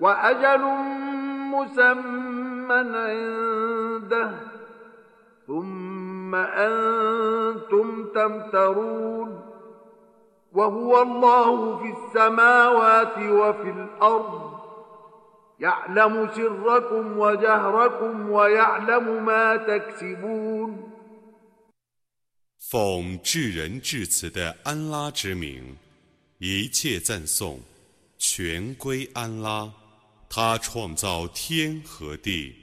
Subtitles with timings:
[0.00, 0.62] وأجل
[1.54, 4.30] مسمى عنده
[5.46, 9.40] ثم أنتم تمترون
[10.52, 14.60] وهو الله في السماوات وفي الأرض
[15.60, 20.90] يعلم سركم وجهركم ويعلم ما تكسبون
[22.70, 25.76] 奉至仁至慈的安拉之名，
[26.38, 27.60] 一切赞颂
[28.18, 29.70] 全归安拉。
[30.29, 32.55] 他创造天和地，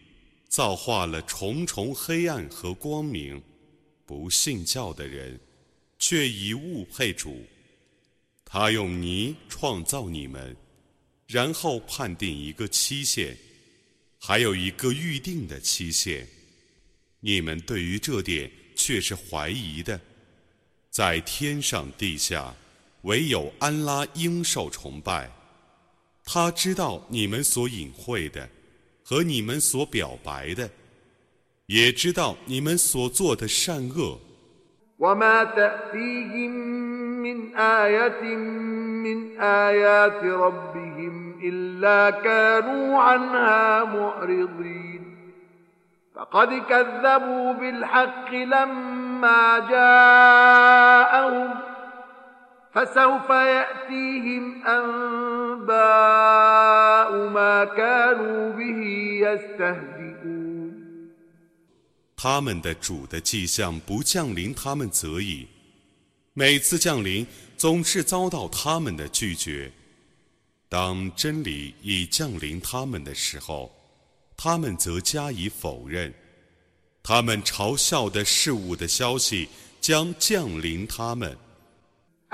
[0.48, 3.42] 造化了重重黑暗和光明。
[4.06, 5.38] 不信教的人，
[5.98, 7.44] 却以物配主。
[8.44, 10.56] 他用泥创造你们，
[11.26, 13.36] 然后判定一个期限，
[14.20, 16.24] 还有一个预定的期限。
[17.18, 20.00] 你们对于这点却是怀疑的。
[20.88, 22.54] 在天上地下，
[23.02, 25.28] 唯有安拉应受崇拜。
[26.25, 28.47] 他知道你们所隐晦的
[29.03, 30.69] 和你们所表白的，
[31.65, 34.19] 也知道你们所做的善恶。
[34.99, 36.51] وما تأتيهم
[37.25, 38.21] من آية
[39.01, 45.01] من آيات ربهم إلا كانوا عنها معرضين
[46.15, 51.49] فقد كذبوا بالحق لما جاءهم
[52.75, 55.69] فسوف يأتيهم أنباء
[57.29, 58.81] ما كانوا به
[59.25, 60.71] يستهزئون
[62.15, 65.47] 他们的主的迹象不降临他们则已，
[66.33, 69.71] 每次降临总是遭到他们的拒绝。
[70.69, 73.69] 当真理已降临他们的时候，
[74.37, 76.13] 他们则加以否认。
[77.03, 79.49] 他们嘲笑的事物的消息
[79.81, 81.35] 将降临他们。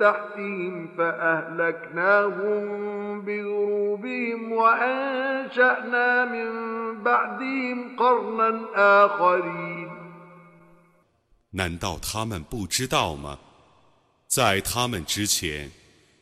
[0.00, 2.62] تحتهم فأهلكناهم
[3.24, 6.48] بذنوبهم وأنشأنا من
[7.02, 9.88] بعدهم قرنا آخرين
[11.52, 13.38] 难道他们不知道吗？
[14.28, 15.70] 在他们之前，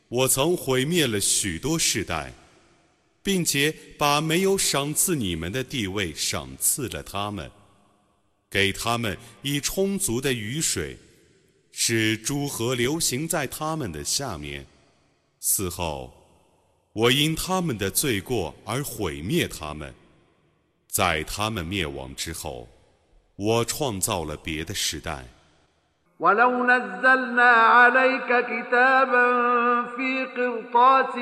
[0.07, 2.33] 我曾毁灭了许多世代，
[3.21, 7.51] 并且把没有赏赐你们的地位赏赐了他们，
[8.49, 10.97] 给他们以充足的雨水，
[11.73, 14.65] 使诸河流行在他们的下面。
[15.39, 16.13] 此后，
[16.93, 19.93] 我因他们的罪过而毁灭他们。
[20.87, 22.67] 在他们灭亡之后，
[23.35, 25.23] 我创造了别的时代。
[26.19, 29.25] ولو نزلنا عليك كتابا
[29.95, 31.15] في قرطاس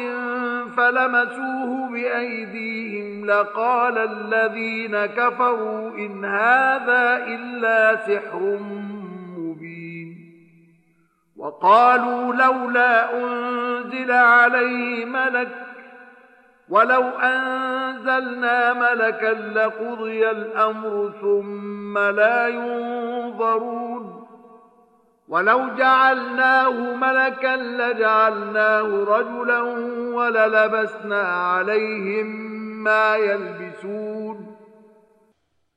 [0.75, 8.91] فلمسوه بأيديهم لقال الذين كفروا إن هذا إلا سحر مبين
[11.41, 15.68] وقالوا لولا أنزل عليه ملك
[16.69, 24.28] ولو أنزلنا ملكا لقضي الأمر ثم لا ينظرون
[25.28, 29.62] ولو جعلناه ملكا لجعلناه رجلا
[30.16, 32.28] وللبسنا عليهم
[32.84, 34.58] ما يلبسون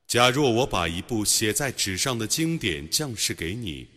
[0.07, 3.87] 假若我把一部写在纸上的经典降示给你，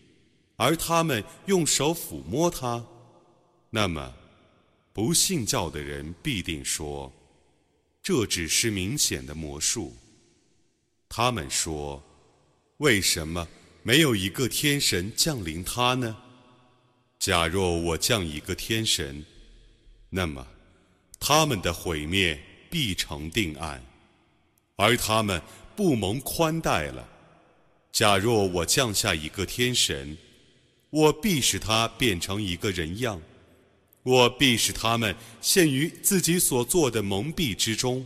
[0.60, 2.86] 而他们用手抚摸它，
[3.70, 4.14] 那么
[4.92, 7.14] 不信教的人必定说，
[8.04, 9.96] 这只是明显的魔术。
[11.08, 12.04] 他们说，
[12.78, 13.48] 为什么
[13.84, 16.18] 没有一个天神降临他呢？
[17.20, 19.26] 假若我降一个天神，
[20.10, 20.46] 那么
[21.22, 22.38] 他们的毁灭
[22.70, 23.82] 必成定案，
[24.76, 25.42] 而他们
[25.74, 27.08] 不蒙宽待了。
[27.94, 30.18] 假若我降下一个天神，
[30.92, 33.22] 我必使他变成一个人样，
[34.04, 38.06] 我必使他们陷于自己所做的蒙蔽之中。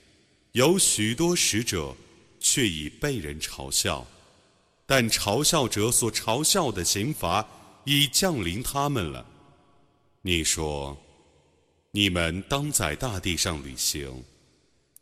[0.53, 1.95] 有许多使者，
[2.39, 4.05] 却已被人嘲笑，
[4.85, 7.47] 但嘲笑者所嘲笑的刑罚
[7.85, 9.25] 已降临他们了。
[10.21, 10.97] 你说，
[11.91, 14.23] 你们当在大地上旅行，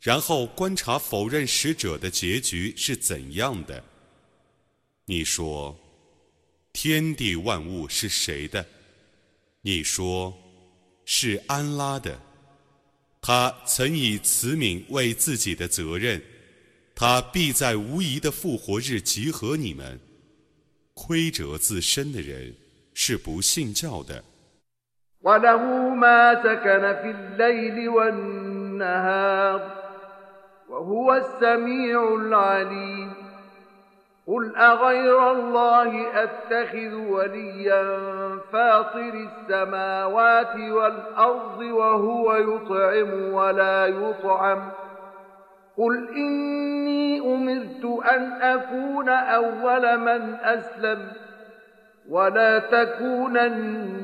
[0.00, 3.82] 然后观察否认使者的结局是怎样的。
[5.06, 5.76] 你说，
[6.72, 8.64] 天地万物是谁的？
[9.62, 10.32] 你说，
[11.04, 12.29] 是安拉的。
[13.22, 16.22] 他曾以慈悯为自己的责任，
[16.94, 20.00] 他必在无疑的复活日集合你们。
[20.94, 22.54] 亏折自身的人
[22.94, 24.22] 是不信教的。
[34.29, 37.83] قل اغير الله اتخذ وليا
[38.51, 44.71] فاطر السماوات والارض وهو يطعم ولا يطعم
[45.77, 51.11] قل اني امرت ان اكون اول من اسلم
[52.09, 53.95] ولا تكونن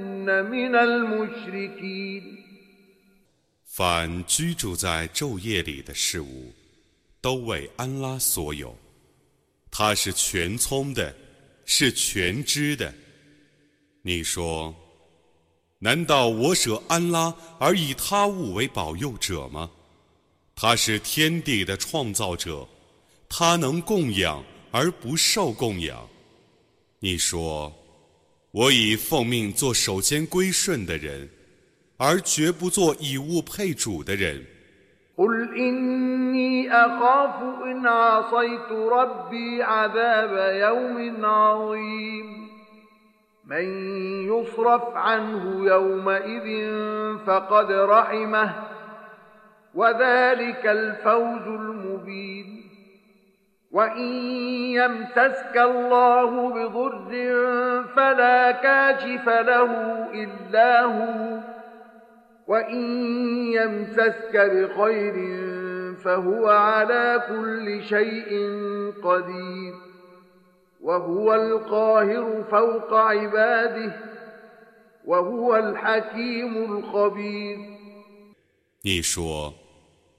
[3.65, 6.53] 凡居住在昼夜里的事物，
[7.21, 8.75] 都为安拉所有。
[9.78, 11.14] 他是全聪的，
[11.66, 12.94] 是全知的。
[14.00, 14.74] 你说，
[15.78, 19.70] 难道我舍安拉而以他物为保佑者吗？
[20.54, 22.66] 他是天地的创造者，
[23.28, 26.08] 他能供养而不受供养。
[26.98, 27.70] 你说。
[28.52, 31.28] 我以奉命做首先归顺的人，
[31.98, 34.42] 而绝不做以物配主的人。
[35.18, 42.48] قل إني أخاف إن عصيت ربي عذاب يوم عظيم
[43.46, 43.64] من
[44.28, 46.68] يصرف عنه يومئذ
[47.26, 48.54] فقد رحمه
[49.74, 52.62] وذلك الفوز المبين
[53.72, 54.08] وإن
[54.72, 57.12] يمسسك الله بضر
[57.96, 59.72] فلا كاشف له
[60.14, 61.55] إلا هو
[62.47, 62.81] وإن
[63.53, 65.15] يمسسك بخير
[66.03, 68.29] فهو على كل شيء
[69.03, 69.73] قدير
[70.81, 73.93] وهو القاهر فوق عباده
[75.05, 77.57] وهو الحكيم الخبير
[78.83, 79.53] 你说，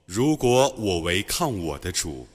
[0.05, 2.27] 如果我违抗我的主。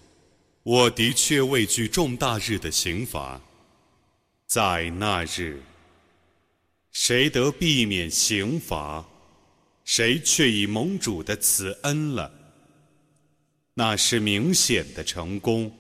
[0.65, 3.41] 我的确畏惧重大日的刑罚，
[4.47, 5.63] 在那日，
[6.93, 9.07] 谁得避免刑罚，
[9.84, 12.32] 谁却已蒙主的慈恩了，
[13.74, 15.72] 那是明显的成功。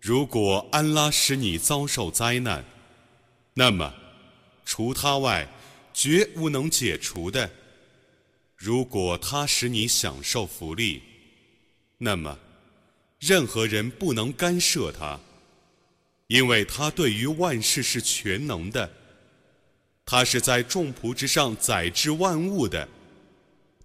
[0.00, 2.64] 如果安拉使你遭受灾难，
[3.54, 3.94] 那么
[4.64, 5.48] 除他外，
[5.92, 7.48] 绝无能解除的；
[8.54, 11.02] 如果他使你享受福利，
[11.98, 12.38] 那么。
[13.18, 15.18] 任何人不能干涉他，
[16.26, 18.92] 因为他对于万事是全能的。
[20.04, 22.86] 他是在众仆之上载之万物的，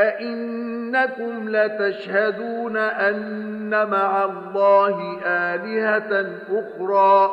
[0.00, 6.10] ائنكم لتشهدون ان مع الله الهه
[6.48, 7.30] اخرى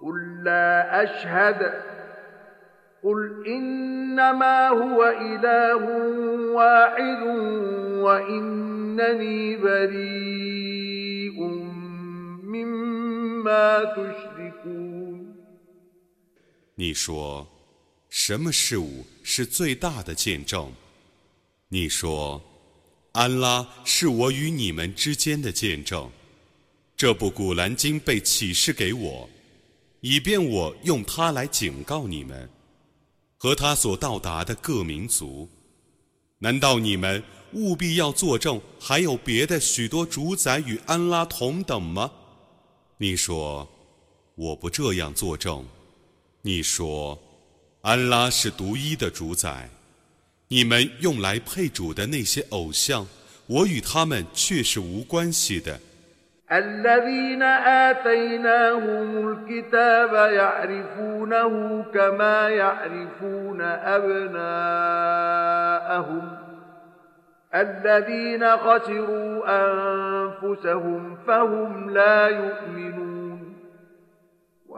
[0.00, 1.72] قل لا اشهد
[3.02, 5.84] قل انما هو اله
[6.52, 7.22] واحد
[8.02, 10.46] وانني بريء
[16.78, 17.46] 你说，
[18.10, 20.72] 什么事物是最大的见证？
[21.73, 22.41] 你说，
[23.13, 26.11] 安拉是我与你们之间的见证。
[26.97, 29.29] 这部古兰经被启示给我，
[30.01, 32.49] 以便我用它来警告你们
[33.37, 35.47] 和他所到达的各民族。
[36.39, 37.23] 难道你们
[37.53, 42.11] 务必要作证，还有别的许多主宰与安拉同等吗？
[42.97, 43.65] 你说，
[44.35, 45.65] 我不这样作证。
[46.41, 47.17] 你说，
[47.79, 49.69] 安拉是独一的主宰。
[50.50, 53.06] 你们用来配主的那些偶像，
[53.46, 55.80] 我与他们却是无关系的。
[56.48, 63.60] الذين آتيناهم الكتاب يعرفونه كما يعرفون
[63.98, 65.16] أبناءهم
[67.54, 73.09] الذين خسروا أنفسهم فهم لا يؤمنون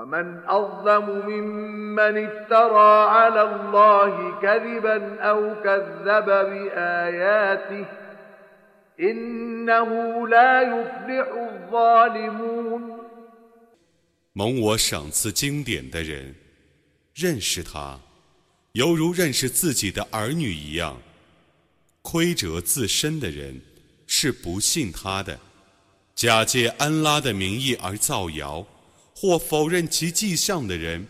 [0.03, 7.87] ومن أظلم ممن افترى على الله كذبا أو كذب بآياته
[14.33, 16.35] 蒙我赏赐经典的人，
[17.15, 18.01] 认识他，
[18.73, 21.01] 犹如认识自己的儿女一样。
[22.03, 23.61] 亏折自身的人，
[24.09, 25.39] 是不信他的，
[26.17, 28.67] 假借安拉的名义而造谣，
[29.15, 31.07] 或否认其迹象的人，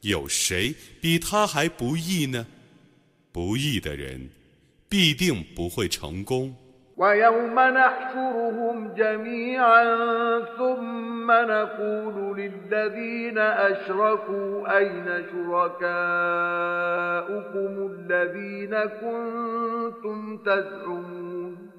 [0.00, 2.46] 有谁比他还不义呢？
[3.32, 4.30] 不义的人，
[4.88, 6.56] 必定不会成功。
[6.96, 9.84] ويوم نحشرهم جميعا
[10.56, 15.92] ثم نقول للذين أشركوا أين شركاؤكم
[17.92, 21.69] الذين كنتم تزعمون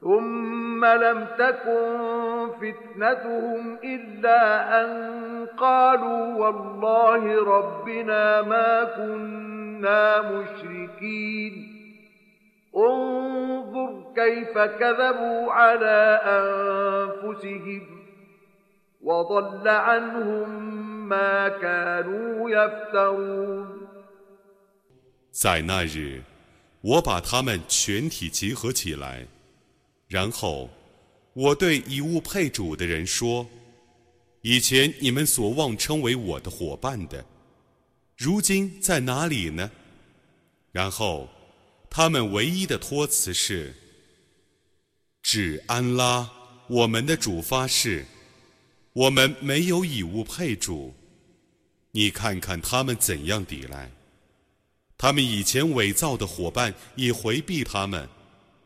[0.00, 4.40] ثم لم تكن فتنتهم إلا
[4.80, 11.72] أن قالوا والله ربنا ما كنا مشركين
[25.32, 26.22] 在那日，
[26.80, 29.26] 我把他们全体集合起来，
[30.07, 30.69] 然后
[31.33, 33.47] 我对以物配主的人说
[34.41, 37.25] ：“以前你们所妄称为我的伙伴的，
[38.15, 39.71] 如今在哪里呢？”
[40.71, 41.29] 然后。
[41.89, 43.73] 他们唯一的托词是
[45.23, 46.29] ：“指安拉，
[46.67, 48.05] 我们的主发誓，
[48.91, 50.93] 我们没有以物配主。
[51.91, 53.89] 你看看他们怎样抵赖，
[54.97, 58.07] 他们以前伪造的伙伴已回避他们。”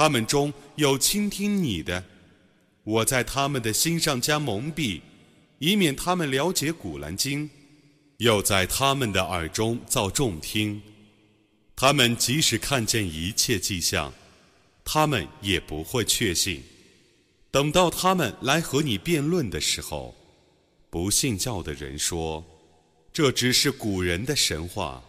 [0.00, 2.02] 他们中有倾听你的，
[2.84, 5.02] 我在他们的心上加蒙蔽，
[5.58, 7.50] 以免他们了解古兰经；
[8.16, 10.80] 又在他们的耳中造重听。
[11.76, 14.10] 他们即使看见一切迹象，
[14.86, 16.62] 他们也不会确信。
[17.50, 20.14] 等到他们来和你辩论的时候，
[20.88, 22.42] 不信教的人说
[23.12, 25.04] ：“这只是古人的神话。”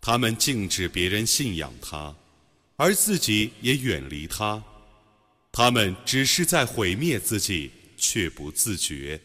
[0.00, 2.14] 他们禁止别人信仰他。
[2.77, 4.63] 而自己也远离他，
[5.51, 9.19] 他们只是在毁灭自己，却不自觉。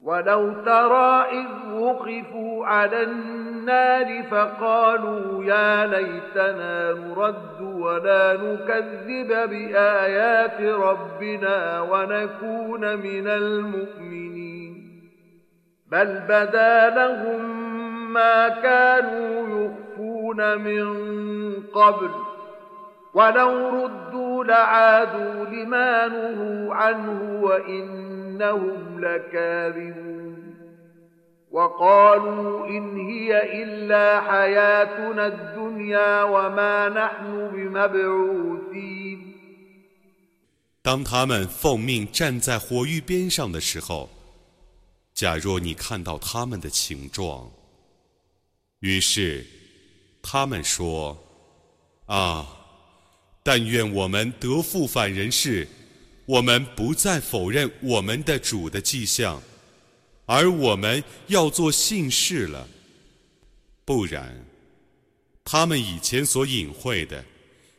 [0.00, 12.96] ولو ترى إذ وقفوا على النار فقالوا يا ليتنا نرد ولا نكذب بآيات ربنا ونكون
[12.96, 14.74] من المؤمنين
[15.90, 17.42] بل بدا لهم
[18.12, 20.86] ما كانوا يخفون من
[21.74, 22.10] قبل
[23.14, 30.54] ولو ردوا لعادوا لما نهوا عنه وإنهم لكاذبون
[31.50, 39.18] وقالوا إن هي إلا حياتنا الدنيا وما نحن بمبعوثين
[40.82, 44.08] 当他们奉命站在火域边上的时候，
[45.12, 47.50] 假若你看到他们的情状，
[48.80, 49.44] 于是
[50.22, 51.16] 他们说：“
[52.06, 52.46] 啊，
[53.43, 55.67] 但愿我们得复返人世，
[56.25, 59.43] 我们不再否认我们的主的迹象，
[60.25, 62.67] 而我们要做信士了。
[63.85, 64.45] 不然，
[65.43, 67.23] 他们以前所隐晦的，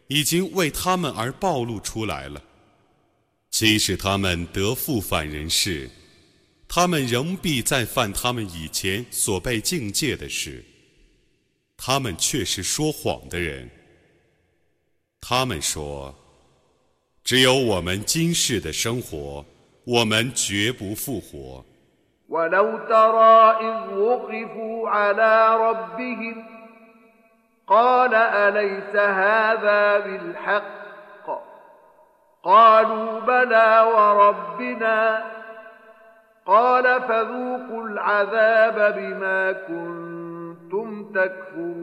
[0.07, 2.43] 已经为他们而暴露出来了。
[3.51, 5.91] 即使他们得复返人世。”
[6.67, 10.65] 他们仍必再犯他们以前所被境界的事。
[11.77, 13.71] 他们却是说谎的人。
[15.24, 19.46] 他们说：“只有我们今世的生活，
[19.86, 21.64] 我们绝不复活。”
[36.46, 41.83] قال فذوقوا العذاب بما كنتم تكفرون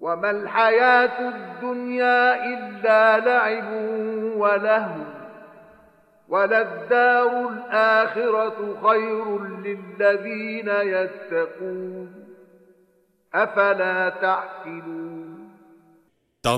[0.00, 3.72] وما الحياة الدنيا إلا لعب
[4.36, 5.16] ولهو
[6.28, 6.48] 当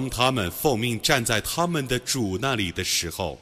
[0.09, 3.39] 他们奉命站在他们的主那里的时候，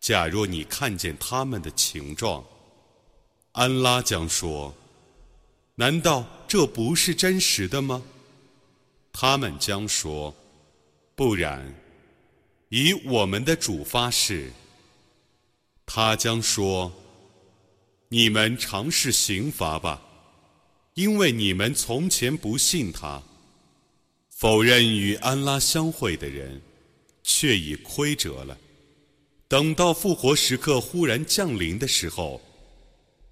[0.00, 2.42] 假若你看见他们的情状，
[3.52, 8.02] 安拉将说：“难道这不是真实的吗？”
[9.17, 10.35] 他们将说
[11.15, 11.73] ：“不然，
[12.67, 14.51] 以我们的主发誓。”
[15.87, 16.91] 他将说
[18.11, 20.01] ：“你们尝试刑罚吧，
[20.95, 23.23] 因为你们从前不信他，
[24.29, 26.61] 否认与安拉相会的人，
[27.23, 28.57] 却已亏折了。
[29.47, 32.41] 等到复活时刻忽然降临的时候，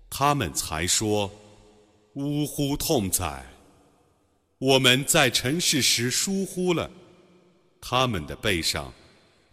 [0.10, 1.30] 他们才说
[2.16, 3.46] ：‘呜呼，痛哉！
[4.58, 6.90] 我们在尘世时疏忽了，
[7.82, 8.94] 他们的背上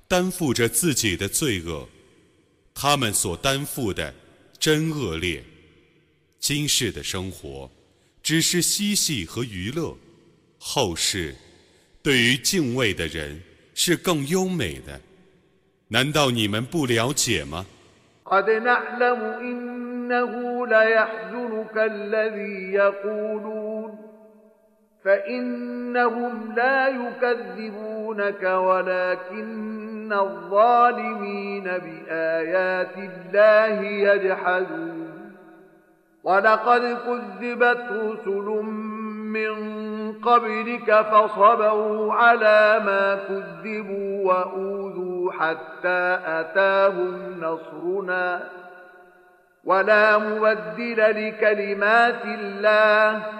[0.06, 1.88] 担负着自己的罪恶。’”
[2.72, 4.14] 他们所担负的
[4.58, 5.44] 真恶劣，
[6.38, 7.70] 今世的生活
[8.22, 9.94] 只是嬉戏和娱乐，
[10.58, 11.34] 后世
[12.00, 13.42] 对于敬畏的人
[13.74, 14.98] 是更优美的。
[15.88, 17.66] 难道你们不了解吗
[25.04, 35.10] ？فإنهم لا يكذبونك ولكن الظالمين بآيات الله يجحدون
[36.24, 38.64] ولقد كذبت رسل
[39.32, 39.80] من
[40.12, 48.48] قبلك فصبروا على ما كذبوا وأوذوا حتى أتاهم نصرنا
[49.64, 53.39] ولا مبدل لكلمات الله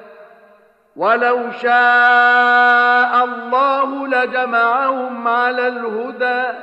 [0.96, 6.58] ولو شاء الله لجمعهم على الهدى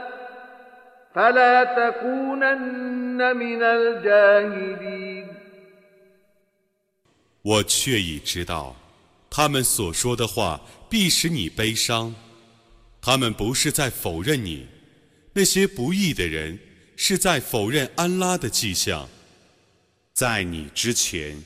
[1.13, 5.27] فلا تكونن من الجاهلين
[7.43, 8.75] 我却已知道，
[9.29, 12.15] 他们所说的话必使你悲伤。
[13.01, 14.65] 他们不是在否认你，
[15.33, 16.57] 那些不义的人
[16.95, 19.07] 是在否认安拉的迹象。
[20.13, 21.43] 在你之前，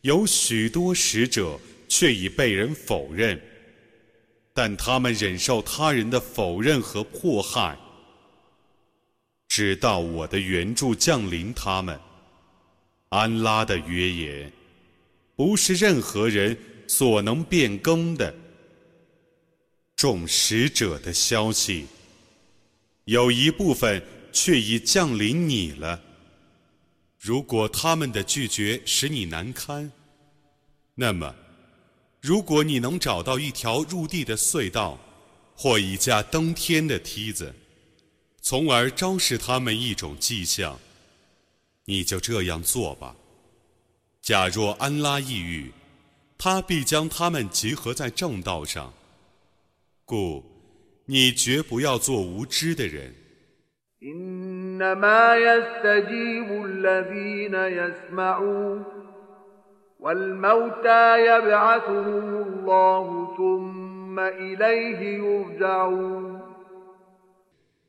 [0.00, 1.58] 有许多使者。
[1.89, 3.41] 却已被人否认，
[4.53, 7.77] 但他们忍受他人的否认和迫害，
[9.47, 11.99] 直到我的援助降临他们。
[13.09, 14.53] 安拉的约言，
[15.35, 16.55] 不是任何人
[16.87, 18.33] 所能变更的。
[19.95, 21.87] 众使者的消息，
[23.05, 25.99] 有一部分却已降临你了。
[27.17, 29.91] 如果他们的拒绝使你难堪，
[30.93, 31.35] 那么，
[32.21, 34.97] 如果你能找到一条入地的隧道，
[35.55, 37.53] 或一架登天的梯子，
[38.41, 40.79] 从而昭示他们一种迹象，
[41.85, 43.15] 你就这样做吧。
[44.21, 45.71] 假若安拉抑郁，
[46.37, 48.93] 他必将他们集合在正道上。
[50.05, 50.43] 故，
[51.05, 53.15] 你绝不要做无知的人。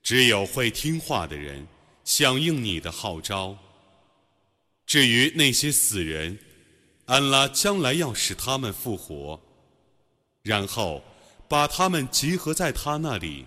[0.02, 1.68] 只有会听话的人
[2.02, 3.54] 响应你的号召。
[4.84, 6.36] 至于那些死人，
[7.06, 9.38] 安拉将来要使他们复活，
[10.42, 11.00] 然后
[11.48, 13.46] 把他们集合在他那里。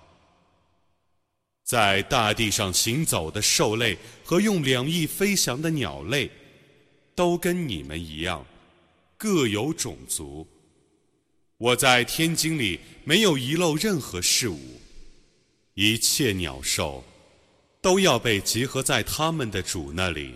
[1.71, 6.29] 在大地上行走的兽类和用两翼飞翔的鸟类，
[7.15, 8.45] 都跟你们一样，
[9.17, 10.45] 各有种族。
[11.57, 14.59] 我在天经里没有遗漏任何事物，
[15.73, 17.01] 一切鸟兽
[17.81, 20.35] 都要被集合在他们的主那里。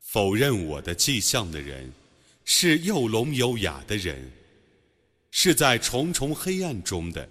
[0.00, 1.90] 否认我的迹象的人，
[2.44, 4.30] 是又聋又哑的人，
[5.30, 7.26] 是在重重黑暗中的。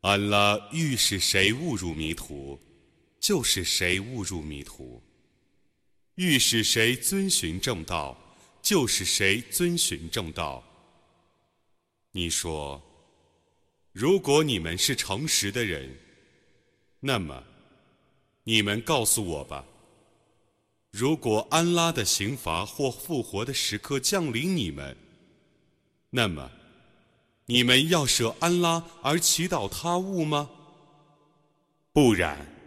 [0.00, 2.58] 安拉欲使谁误入迷途，
[3.18, 5.02] 就是谁误入迷途。
[6.20, 8.14] 欲使谁遵循正道，
[8.60, 10.62] 就使谁遵循正道。
[12.12, 12.82] 你说，
[13.90, 15.98] 如果你们是诚实的人，
[17.00, 17.42] 那么，
[18.44, 19.64] 你们告诉我吧。
[20.90, 24.94] 如果安拉的刑罚或复活的时刻降临你们，
[26.10, 26.50] 那么，
[27.46, 30.50] 你们要舍安拉而祈祷他物吗？
[31.94, 32.59] 不然。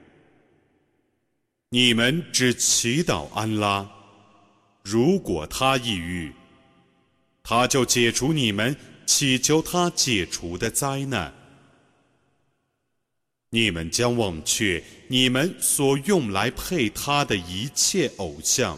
[1.74, 3.90] 你们只祈祷安拉，
[4.84, 6.32] 如果他抑郁，
[7.42, 8.76] 他就解除你们
[9.08, 11.34] 祈求他解除的灾难。
[13.50, 18.78] 你们将忘却你们所用来配他的一切偶像。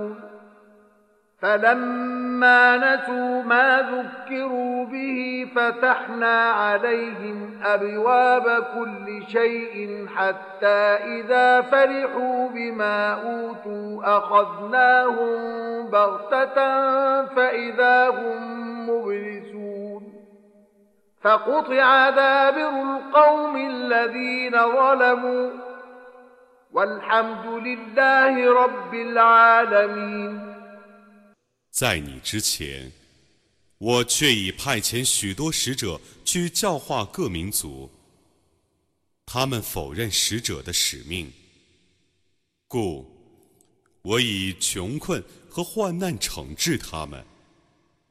[1.41, 14.17] فلما نسوا ما ذكروا به فتحنا عليهم أبواب كل شيء حتى إذا فرحوا بما أوتوا
[14.17, 15.41] أخذناهم
[15.89, 16.55] بغتة
[17.25, 20.13] فإذا هم مبلسون
[21.21, 25.49] فقطع دابر القوم الذين ظلموا
[26.73, 30.50] والحمد لله رب العالمين
[31.71, 32.91] 在你之前，
[33.77, 37.89] 我却已派遣许多使者去教化各民族，
[39.25, 41.31] 他们否认使者的使命，
[42.67, 43.09] 故
[44.01, 47.25] 我以穷困和患难惩治他们，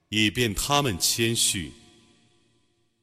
[0.08, 1.70] 以便他们谦虚。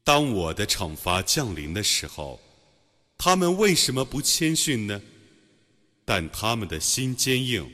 [0.04, 2.39] 当我的惩罚降临的时候，
[3.15, 5.00] 他们为什么不谦逊呢？
[6.04, 7.72] 但他们的心坚硬，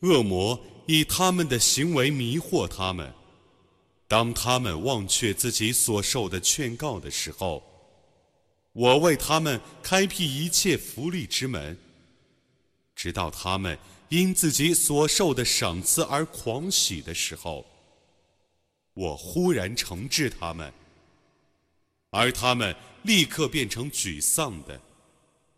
[0.00, 0.60] 恶魔。
[0.90, 3.12] 以他们的行为迷惑他们，
[4.08, 7.62] 当他们忘却自己所受的劝告的时候，
[8.72, 11.76] 我为他们开辟一切福利之门，
[12.96, 17.66] 直到他们因自己所受的赏赐而狂喜的时候，
[18.94, 20.72] 我忽然惩治他们，
[22.08, 24.80] 而他们立刻变成沮丧的、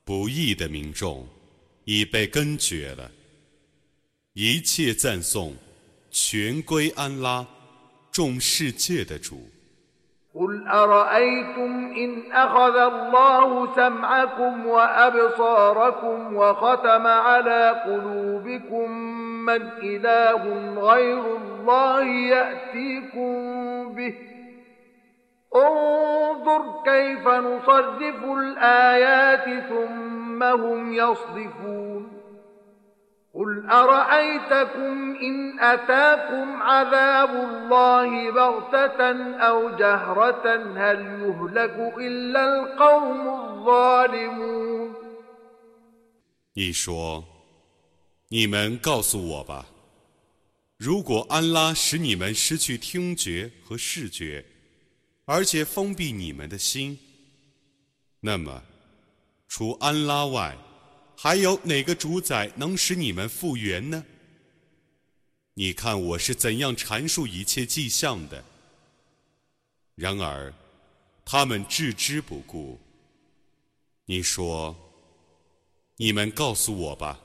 [0.02, 1.24] 不义的民众，
[1.84, 3.08] 已被根绝了。
[4.39, 5.53] 一切赞颂
[6.11, 7.45] 全归安拉，
[8.11, 9.37] 众世界的主。
[10.35, 18.91] قل أرأيتم إن أخذ الله سمعكم وأبصاركم وختم على قلوبكم
[19.45, 20.43] من إله
[20.75, 23.35] غير الله يأتيكم
[23.95, 24.15] به
[25.55, 31.98] انظر كيف نصرف الآيات ثم هم يصدفون
[33.35, 39.01] قل أرأيتكم إن أتاكم عذاب الله بغتة
[39.35, 40.45] أو جهرة
[40.79, 44.95] هل يهلك إلا القوم الظالمون
[46.53, 49.65] 你说：“你们告诉我吧，
[50.77, 54.45] 如果安拉使你们失去听觉和视觉，
[55.25, 56.97] 而且封闭你们的心，
[58.21, 58.63] 那么
[59.49, 60.57] 除安拉外，
[61.22, 64.02] 还有哪个主宰能使你们复原呢？
[65.52, 68.42] 你看我是怎样阐述一切迹象的。
[69.96, 70.50] 然而，
[71.22, 72.80] 他们置之不顾。
[74.06, 74.74] 你说
[75.96, 77.20] ：“你们告诉我吧，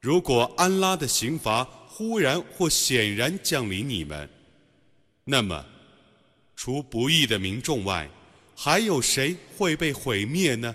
[0.00, 4.26] 如果安拉的刑罚忽然或显然降临你们，
[5.22, 5.66] 那么，
[6.54, 8.08] 除不义的民众外，
[8.54, 10.74] 还有谁会被毁灭呢？”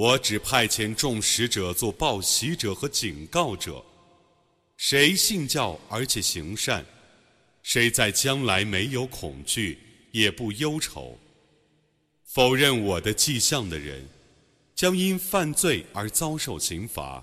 [0.00, 3.84] 我只派遣众使者做报喜者和警告者，
[4.78, 6.82] 谁信教而且行善，
[7.62, 9.78] 谁在将来没有恐惧
[10.12, 11.18] 也不忧愁。
[12.24, 14.08] 否认我的迹象的人，
[14.74, 17.22] 将因犯罪而遭受刑罚。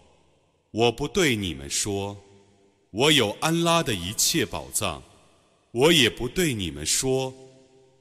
[0.71, 2.17] 我不对你们说，
[2.91, 5.01] 我有安拉的一切宝藏；
[5.71, 7.33] 我也不对你们说，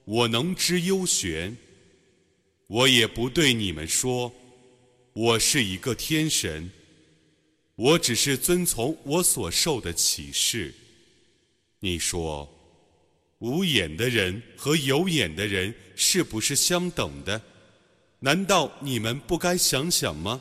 [0.05, 1.53] 我能知幽玄；
[2.69, 4.33] 我也不对你们说。
[5.13, 6.71] 我是一个天神，
[7.75, 10.73] 我只是遵从我所受的启示。
[11.81, 12.49] 你说，
[13.41, 17.43] 无眼的人和有眼的人是不是相等的？
[18.21, 20.41] 难道你们不该想想吗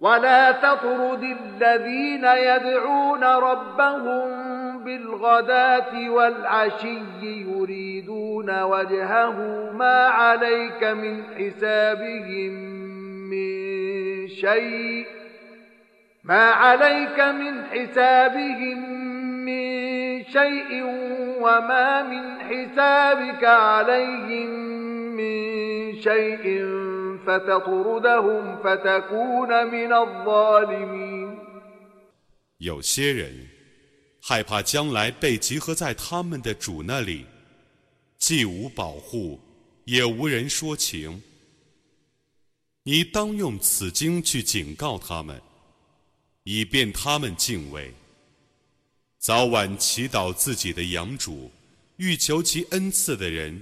[0.00, 4.28] ولا تطرد الذين يدعون ربهم
[4.84, 12.52] بالغداة والعشي يريدون وجهه ما عليك من حسابهم
[13.30, 15.06] من شيء
[16.24, 19.08] ما عليك من حسابهم
[19.44, 20.84] من شيء
[21.40, 26.43] وما من حسابك عليهم من شيء
[27.25, 31.37] فتطردهم فتكون من الظالمين
[32.57, 33.47] 有些人
[34.21, 37.25] 害怕将来被集合在他们的主那里，
[38.17, 39.39] 既无保护，
[39.85, 41.21] 也无人说情。
[42.83, 45.41] 你当用此经去警告他们，
[46.43, 47.93] 以便他们敬畏。
[49.19, 51.51] 早晚祈祷自己的养主，
[51.97, 53.61] 欲求其恩赐的人，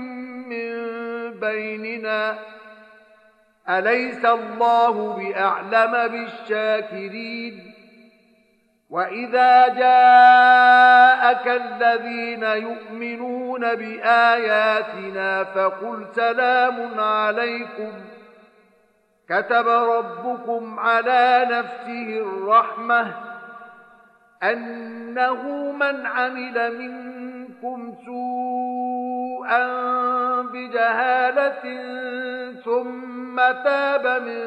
[1.39, 2.39] بيننا
[3.69, 7.73] أليس الله بأعلم بالشاكرين
[8.89, 18.21] وإذا جاءك الذين يؤمنون بآياتنا فقل سلام عليكم ۖ
[19.31, 23.13] كتب ربكم على نفسه الرحمة
[24.43, 29.65] أنه من عمل منكم سوءا
[30.52, 31.62] بجهالة
[32.64, 34.42] ثم تاب من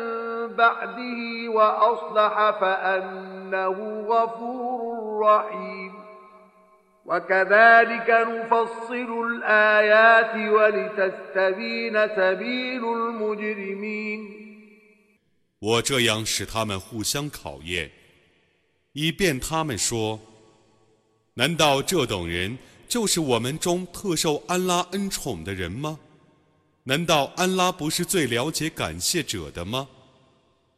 [0.55, 5.93] بعده وأصلح فأنه غفور رحيم
[7.05, 14.21] وكذلك نفصل الآيات ولتستبين سبيل المجرمين
[15.61, 17.91] 我这样使他们互相考验，
[18.93, 20.19] 以便他们说：
[21.33, 22.57] 难道这等人
[22.88, 25.98] 就是我们中特受安拉恩宠的人吗？
[26.84, 29.88] 难道安拉不是最了解感谢者的吗？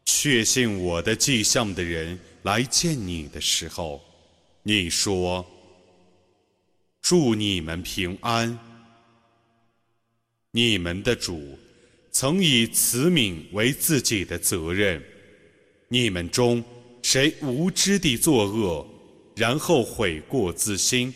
[0.04, 4.00] 确信我的迹象的人来见你的时候，
[4.62, 5.44] 你说：
[7.02, 8.58] 祝你们平安，
[10.52, 11.58] 你们的主。
[12.12, 15.04] 曾以慈悯为自己的责任，
[15.88, 16.64] 你们中
[17.02, 18.86] 谁无知地作恶，
[19.34, 21.12] 然后悔过自新？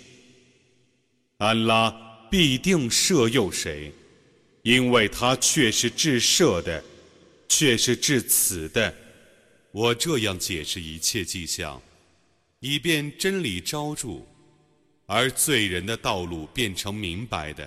[1.40, 1.90] 安拉
[2.30, 3.90] 必定赦宥谁，
[4.60, 6.84] 因为他却是至赦的，
[7.48, 8.94] 却是至慈的。
[9.72, 11.80] 我这样解释一切迹象，
[12.58, 14.20] 以便真理昭著，
[15.06, 17.66] 而罪人的道路变成明白的。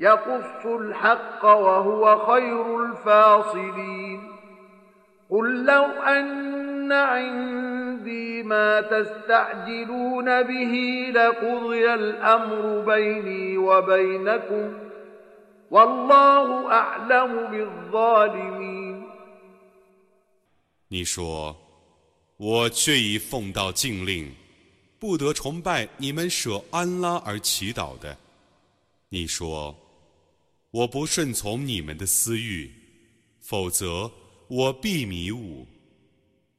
[0.00, 4.20] يقص الحق وهو خير الفاصلين
[5.30, 10.74] قل لو أن عندي ما تستعجلون به
[11.14, 14.78] لقضي الأمر بيني وبينكم
[15.70, 19.04] والله أعلم بالظالمين
[20.90, 21.56] 你说：“
[22.36, 24.32] 我却已奉到禁令，
[25.00, 28.16] 不得崇拜你们舍安拉而祈祷的。”
[29.10, 29.74] 你说：“
[30.71, 32.71] 我不顺从你们的私欲，
[33.39, 34.11] 否则
[34.47, 35.67] 我必迷雾，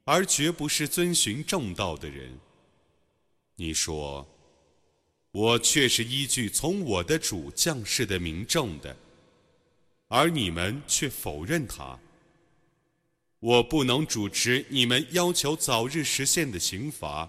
[0.03, 2.37] 而绝不是遵循正道的人。”
[3.55, 4.27] 你说
[5.31, 8.97] ：“我却是依据从我的主降世的明证的，
[10.07, 11.99] 而你们却否认他。”
[13.39, 17.27] 我不能主持你们要求早日实现的刑罚，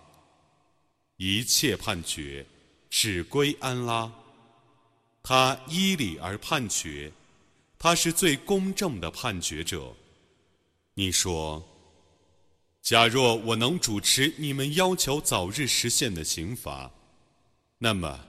[1.16, 2.44] 一切判决
[2.90, 4.12] 只归安拉，
[5.22, 7.12] 他依理而判决，
[7.78, 9.92] 他是最公正的判决者。
[10.94, 11.62] 你说，
[12.82, 16.90] 假若我能主持你们要求早日实现的刑罚，
[17.78, 18.20] 那么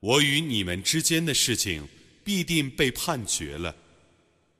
[0.00, 1.88] 我与你们之间的事情
[2.22, 3.74] 必定被判决了。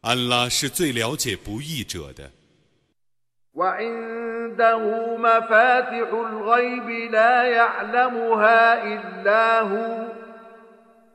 [0.00, 2.30] 安拉是最了解不义者的。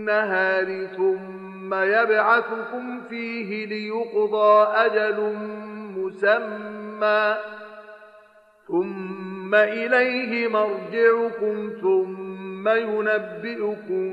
[0.00, 0.96] ثم
[1.66, 5.18] ثم يبعثكم فيه ليقضى أجل
[5.96, 7.36] مسمى
[8.68, 14.06] ثم إليه مرجعكم ثم ينبئكم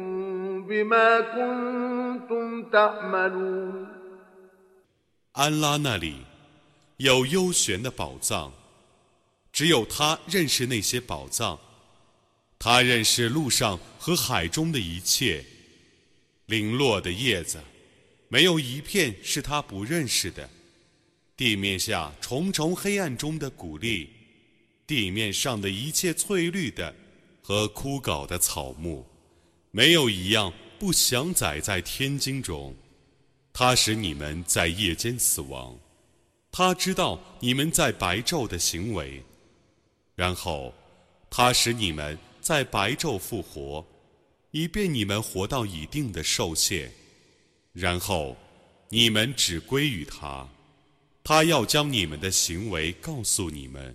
[0.67, 3.87] بما كنتم تعملون
[5.33, 6.25] 安拉那里
[6.97, 8.51] 有幽玄的宝藏，
[9.51, 11.59] 只有他认识那些宝藏，
[12.57, 15.43] 他认识路上和海中的一切。
[16.48, 17.62] 零落的叶子，
[18.28, 20.48] 没有一片是他不认识的。
[21.36, 24.08] 地面下重重黑暗中的谷粒，
[24.86, 26.94] 地面上的一切翠绿的
[27.42, 29.04] 和枯槁的草木，
[29.70, 32.74] 没有一样不详载在天经中。
[33.52, 35.78] 他使你们在夜间死亡，
[36.50, 39.22] 他知道你们在白昼的行为，
[40.14, 40.72] 然后
[41.28, 43.86] 他使你们在白昼复活。
[44.50, 46.90] 以便你们活到一定的寿限，
[47.74, 48.34] 然后
[48.88, 50.46] 你们只归于他，
[51.22, 53.94] 他要将你们的行为告诉你们。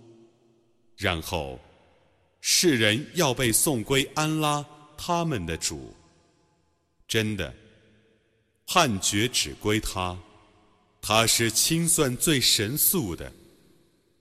[1.01, 1.59] 然后
[2.41, 4.63] 世人要被送归安拉
[4.95, 5.91] 他们的主。
[7.07, 7.51] 真的，
[8.67, 10.15] 判决只归他，
[11.01, 13.33] 他是清算最神速的。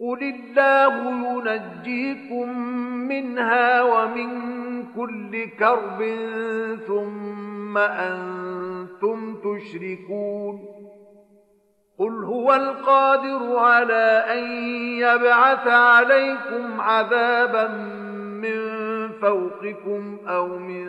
[0.00, 1.10] قل الله
[1.52, 2.58] ينجيكم
[3.08, 4.30] منها ومن
[4.96, 6.02] كل كرب
[6.86, 10.60] ثم أنتم تشركون
[11.98, 14.44] قل هو القادر على أن
[14.98, 17.68] يبعث عليكم عذابا
[18.42, 18.79] من
[19.21, 20.85] فوقكم أو من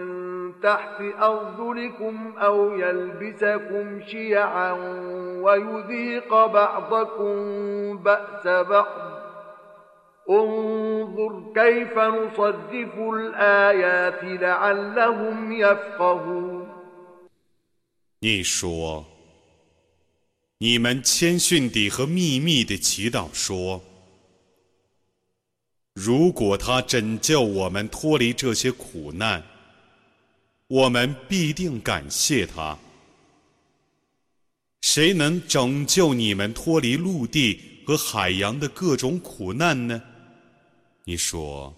[0.63, 4.73] تحت أرجلكم أو يلبسكم شيعا
[5.43, 7.37] ويذيق بعضكم
[7.99, 9.17] بأس بعض
[10.31, 16.67] انظر كيف نصرف الآيات لعلهم يفقهون
[18.19, 19.05] 你说
[20.59, 23.90] 你们谦逊地和秘密地祈祷说：“
[26.04, 29.44] 如果他拯救我们脱离这些苦难，
[30.66, 32.76] 我们必定感谢他。
[34.82, 40.02] 谁能拯救你们脱离陆地和海洋的各种苦难呢？
[41.04, 41.72] 你说，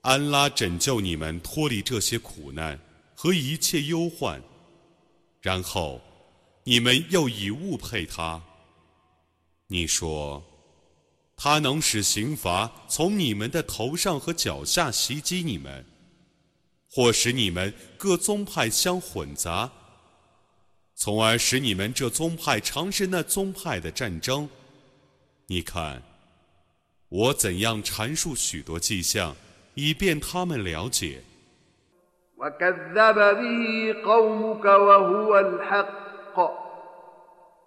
[0.00, 2.76] 安拉拯救你们脱离这些苦难
[3.14, 4.42] 和一切忧患，
[5.40, 6.00] 然后。”
[6.64, 8.40] 你们又以物配他，
[9.66, 10.40] 你说，
[11.44, 15.84] 他能使刑罚从你们的头上和脚下袭击你们，
[16.88, 19.68] 或使你们各宗派相混杂，
[20.94, 24.48] 从而使你们这宗派尝试那宗派的战争。
[25.48, 26.00] 你看，
[27.08, 29.34] 我怎样阐述许多迹象，
[29.74, 31.24] 以便他们了解。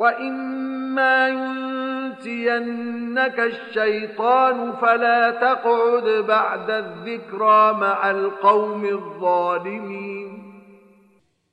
[0.00, 10.42] وإما ينسينك الشيطان فلا تقعد بعد الذكرى مع القوم الظالمين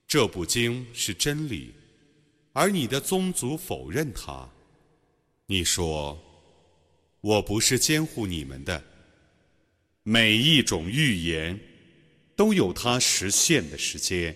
[0.08, 1.74] 这部经是真理，
[2.52, 4.48] 而你的宗族否认它。
[5.46, 6.20] 你说：“
[7.22, 8.84] 我不是监护你们的。”
[10.04, 11.60] 每一种预言
[12.36, 14.36] 都有它实现的时间，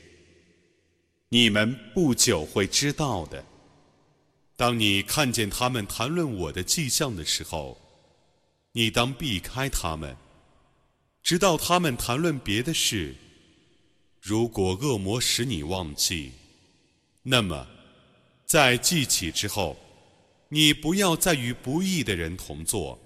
[1.30, 3.44] 你们不久会知道的。
[4.63, 7.77] 当你看见他们谈论我的迹象的时候，
[8.71, 10.17] 你当避开他们，
[11.21, 13.13] 直到他们谈论别的事。
[14.21, 16.31] 如果恶魔使你忘记，
[17.25, 17.67] 那么
[18.45, 19.77] 在记起之后，
[20.49, 22.97] 你不要再与不义的人同坐。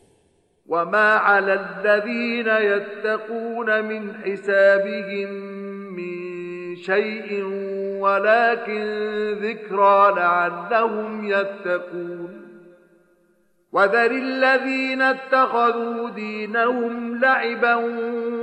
[13.72, 17.74] وذر الذين اتخذوا دينهم لعبا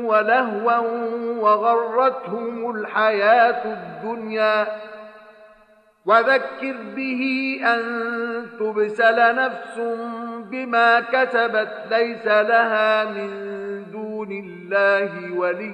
[0.04, 0.78] ولهوا
[1.40, 4.68] وغرتهم الحياة الدنيا.
[6.06, 7.82] وذكر به أن
[8.60, 9.80] تبسل نفس
[10.52, 13.30] بما كسبت ليس لها من
[13.92, 15.74] دون الله ولي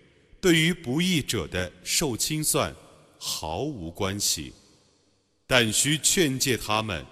[0.41, 2.75] 对于不义者的受清算
[3.17, 4.51] 毫无关系，
[5.45, 7.05] 但需劝诫他们，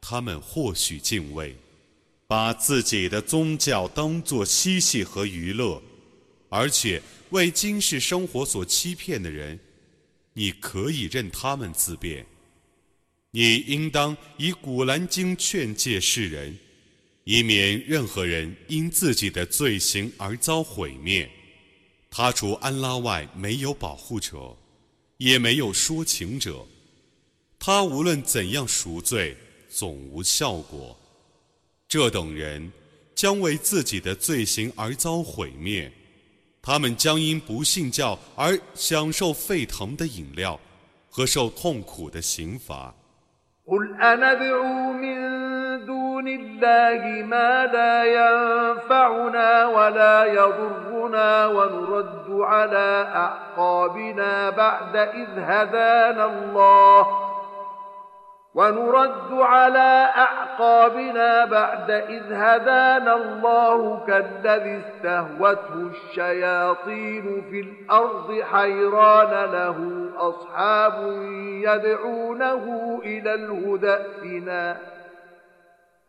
[0.00, 1.56] 他们或许敬畏。
[2.26, 5.80] 把自己的宗教当作嬉戏和娱乐，
[6.48, 9.60] 而且为今世生活所欺骗的人，
[10.32, 12.26] 你可以任他们自便。
[13.30, 16.58] 你应当以古兰经劝诫世人，
[17.24, 21.30] 以免任何人因自己的罪行而遭毁灭。
[22.16, 24.56] 他除安拉外没有保护者，
[25.16, 26.64] 也没有说情者。
[27.58, 29.36] 他无论怎样赎罪，
[29.68, 30.96] 总无效果。
[31.88, 32.70] 这等人
[33.16, 35.90] 将为自己的罪行而遭毁灭，
[36.62, 40.60] 他们将因不信教而享受沸腾的饮料
[41.10, 42.94] 和受痛苦的刑罚。
[46.14, 57.06] دون الله ما لا ينفعنا ولا يضرنا ونرد على أعقابنا بعد إذ هدانا الله.
[58.54, 70.94] ونرد على أعقابنا بعد إذ هدانا الله كالذي استهوته الشياطين في الأرض حيران له أصحاب
[71.64, 74.93] يدعونه إلى الهدى فِينَا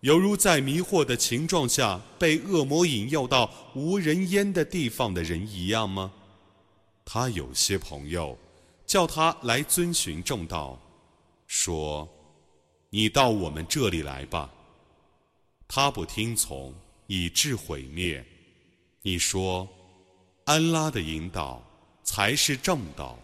[0.00, 6.12] 犹如在迷惑的情状下被恶魔引诱到无人烟的地方的人一样吗？
[7.04, 8.36] 他有些朋友
[8.84, 10.78] 叫他来遵循正道，
[11.46, 12.08] 说
[12.90, 14.50] ：“你到我们这里来吧。”
[15.68, 16.74] 他不听从。
[17.08, 18.24] 以致毁灭。
[19.02, 19.68] 你说，
[20.44, 21.62] 安拉的引导
[22.02, 23.16] 才是正道。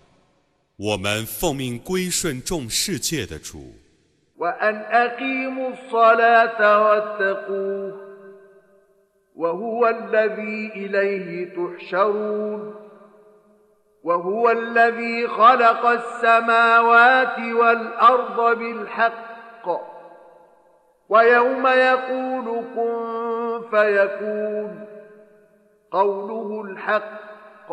[0.77, 3.75] 我们奉命归顺众世界的主。
[4.43, 8.01] وأن أقيموا الصلاة واتقوه
[9.37, 12.75] وهو الذي إليه تحشرون
[14.03, 19.69] وهو الذي خلق السماوات والأرض بالحق
[21.09, 24.87] ويوم يقول كن فيكون
[25.91, 27.73] قوله الحق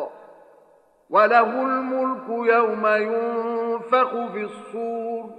[1.10, 5.39] وله الملك يوم ينفخ في الصور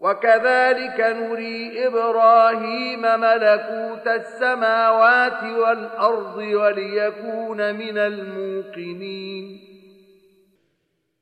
[0.00, 9.60] وكذلك نري إبراهيم ملكوت السماوات والأرض وليكون من الموقنين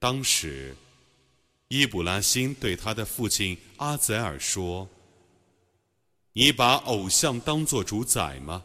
[0.01, 0.77] 当时，
[1.67, 4.89] 伊卜拉欣对他的父亲阿泽尔说：“
[6.35, 8.63] 你把偶像当作主宰吗？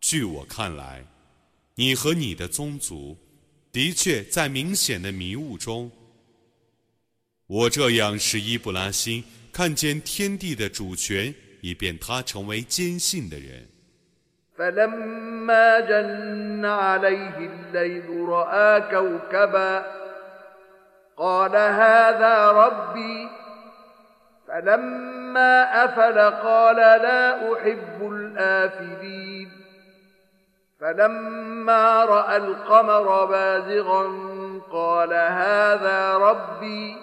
[0.00, 1.04] 据我看来，
[1.78, 3.16] 你和你的宗族
[3.72, 5.90] 的确在明显的迷雾中。”
[7.46, 9.22] 我这样使伊布拉欣
[9.52, 13.68] 看见天地的主权，以便他成为坚信的人。
[14.56, 19.84] فلما جن عليه الليل رأى كوكبا
[21.16, 23.28] قال هذا ربي
[24.48, 29.50] فلما أفل قال لا أحب الآفلين
[30.80, 34.02] فلما رأى القمر بازغا
[34.72, 36.96] قال هذا ربي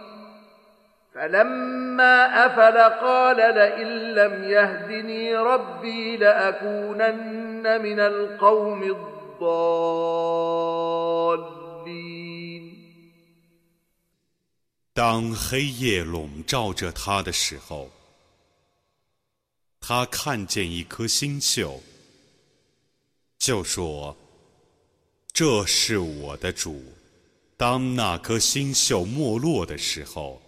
[1.14, 10.22] فلما أفل قال لئن لم يهدني ربي لأكونن من القوم الضالين
[14.94, 17.90] 当黑夜笼罩着他的时候，
[19.80, 21.82] 他看见一颗星宿，
[23.39, 24.17] 就说
[25.33, 26.83] ：“这是我的主。”
[27.57, 30.41] 当那颗星宿没落的时候。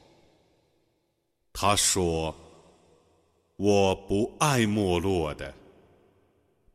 [1.52, 2.34] 他说
[3.56, 5.54] ：“我不爱没落的。”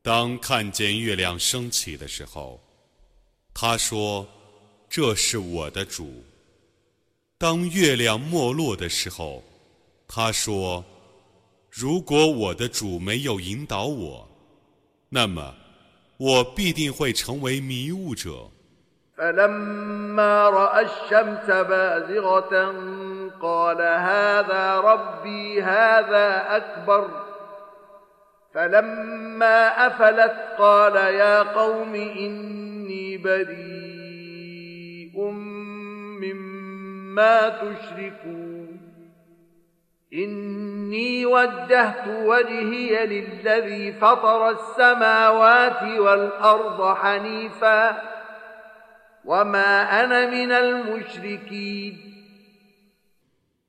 [0.01, 2.59] 当看见月亮升起的时候，
[3.53, 4.27] 他说
[4.89, 6.23] ：“这是我的主。”
[7.37, 9.43] 当月亮没落的时候，
[10.07, 10.83] 他说
[11.69, 14.27] ：“如果我的主没有引导我，
[15.09, 15.55] 那么
[16.16, 18.50] 我必定会成为迷雾者。”
[19.18, 22.74] فلما رأى الشمس بازغة
[23.42, 27.08] قال هذا ربي هذا أكبر
[28.54, 35.30] فلما أفلت قال يا قوم إني بريء
[36.22, 38.41] مما تشركون
[40.12, 48.18] إني وجهت وجهي للذي فطر السماوات والأرض حنيفاً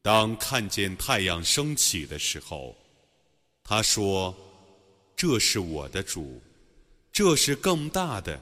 [0.02, 2.78] 当看见太阳升起的时候，
[3.62, 4.34] 他说：“
[5.18, 6.42] 这是我的主，
[7.12, 8.40] 这是更大的。”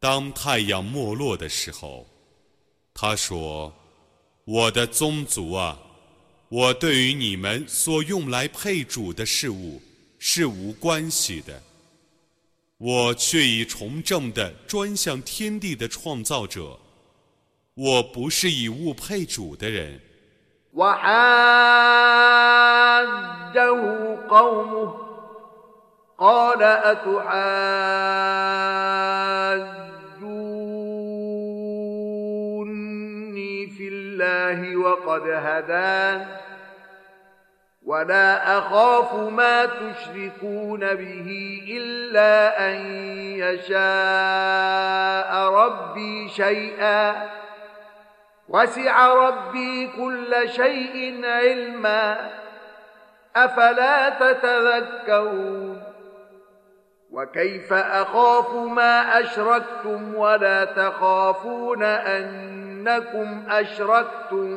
[0.00, 2.08] 当太阳没落的时候，
[2.92, 5.78] 他说：“我的宗族啊，
[6.49, 9.81] 我对于你们所用来配主的事物
[10.17, 11.61] 是无关系的。”
[12.79, 16.79] 我却已从正的专向天地的创造者，
[17.73, 19.99] 我不是以物配主的人。
[37.89, 42.75] ولا أخاف ما تشركون به إلا أن
[43.39, 43.79] يشاء
[45.53, 47.29] ربي شيئا
[48.49, 52.29] وسع ربي كل شيء علما
[53.35, 55.83] أفلا تتذكرون
[57.11, 61.83] وكيف أخاف ما أشركتم ولا تخافون
[62.79, 64.49] أنكم أشركتم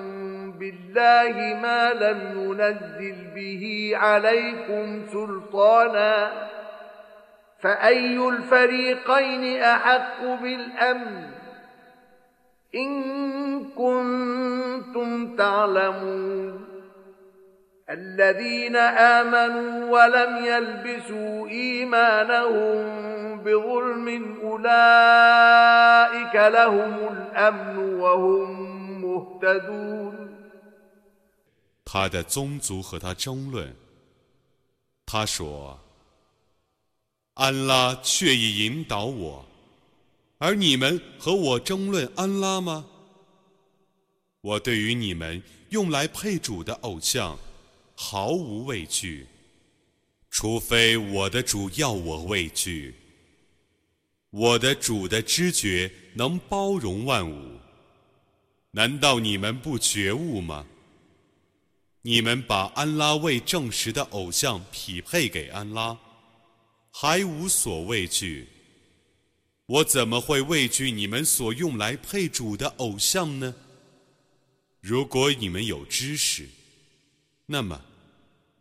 [0.52, 6.32] بالله ما لم ينزل به عليكم سلطانا
[7.60, 11.30] فأي الفريقين أحق بالأمن؟
[12.74, 16.71] إن كنتم تعلمون.
[17.91, 24.07] الذين آمنوا ولم يلبسوا إيمانهم بظلم
[24.43, 30.27] أولئك لهم الأمن وهم مهتدون
[31.85, 33.73] 他的宗族和他争论。
[35.05, 35.79] 他说：“
[37.35, 39.45] 安拉却已引导我，
[40.39, 42.85] 而你们和我争论安拉吗？
[44.41, 47.37] 我对于你们用来配主的偶像
[48.04, 49.26] 毫无畏惧，
[50.28, 52.92] 除非我的主要我畏惧。
[54.30, 57.60] 我的主的知觉能包容万物，
[58.72, 60.66] 难道你们不觉悟吗？”
[62.04, 65.96] 你们把安拉未证实的偶像匹配给安拉，
[66.90, 68.48] 还无所畏惧。
[69.66, 73.54] 我怎么会畏惧你们所用来配主的偶像呢？
[74.80, 76.48] 如果你们有知识，
[77.46, 77.80] 那么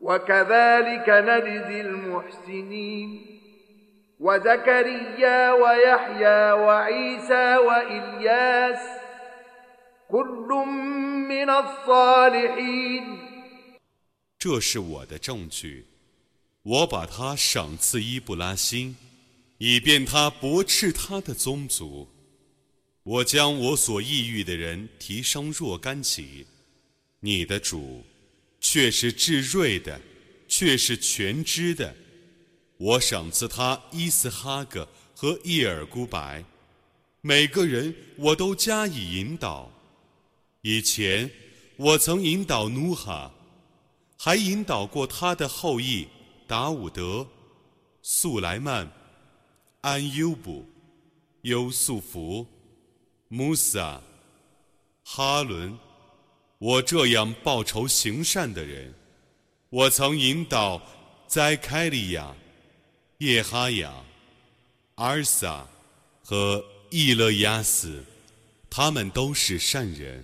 [0.00, 3.08] وكذلك نجزي المحسنين
[4.20, 8.78] وزكريا ويحيى وعيسى وإلياس
[10.08, 10.48] كل
[11.28, 13.18] من الصالحين
[14.38, 15.86] 这是我的证据，
[16.64, 18.96] 我把他赏赐伊布拉辛，
[19.58, 22.08] 以便他驳斥他的宗族。
[23.04, 26.46] 我将我所抑郁的人提升若干级。
[27.20, 28.04] 你的主
[28.69, 29.97] 却是至睿的，
[30.45, 31.95] 却是全知的。
[32.75, 36.43] 我赏赐他伊斯哈格和伊尔孤白，
[37.21, 39.71] 每个人我都加以引导。
[40.63, 41.31] 以前
[41.77, 43.33] 我曾引导努哈。
[44.19, 46.05] 还引导过他的后裔
[46.45, 47.25] 达伍德、
[48.01, 48.91] 素莱曼、
[49.79, 50.67] 安优布、
[51.43, 52.45] 优素福、
[53.29, 54.01] 穆萨、
[55.03, 55.77] 哈伦。
[56.59, 58.91] 我这样报仇行善的人，
[59.69, 60.81] 我曾引导
[61.27, 62.33] 在开利亚、
[63.19, 63.91] 叶哈雅、
[64.95, 65.63] 阿尔萨
[66.23, 68.03] 和易勒亚斯，
[68.71, 70.23] 他们都是善人。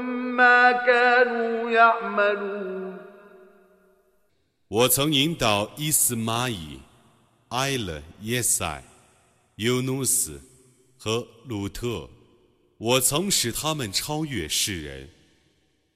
[0.30, 2.98] ما كانوا يعملون
[4.68, 6.80] 我曾引导伊斯玛仪、
[7.48, 8.82] 埃勒、耶塞、
[9.56, 10.40] 尤努斯
[10.96, 12.08] 和鲁特，
[12.78, 15.08] 我曾使他们超越世人。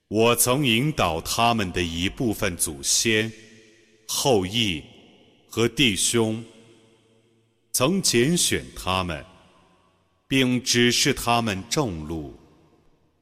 [0.06, 3.32] 我曾引导他们的一部分祖先、
[4.08, 4.82] 后裔
[5.48, 6.44] 和弟兄，
[7.72, 9.24] 曾拣选他们，
[10.26, 12.36] 并指示他们正路。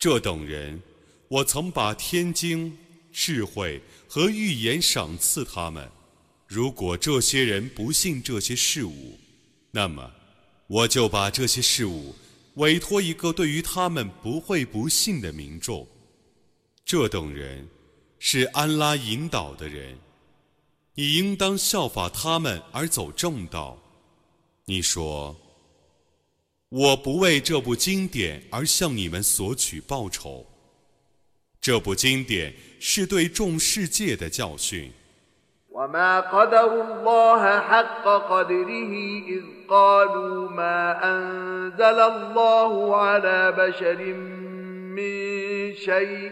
[0.00, 0.82] 这等人，
[1.28, 2.74] 我曾把天经、
[3.12, 5.86] 智慧和预言赏赐他们。
[6.46, 9.18] 如果这些人不信这些事物，
[9.70, 10.10] 那么
[10.68, 12.14] 我就把这些事物
[12.54, 15.86] 委托一个对于他们不会不信的民众。
[16.82, 17.68] 这等人
[18.18, 19.98] 是安拉引导的人，
[20.94, 23.78] 你应当效法他们而走正道。
[24.64, 25.38] 你说
[26.69, 30.45] ：“我不为这部经典而向你们索取报酬。
[31.61, 34.91] 这部经典是对众世界的教训。”
[35.75, 38.93] وما قدروا الله حق قدره
[39.27, 43.99] إذ قالوا ما أنزل الله على بشر
[44.95, 46.31] من شيء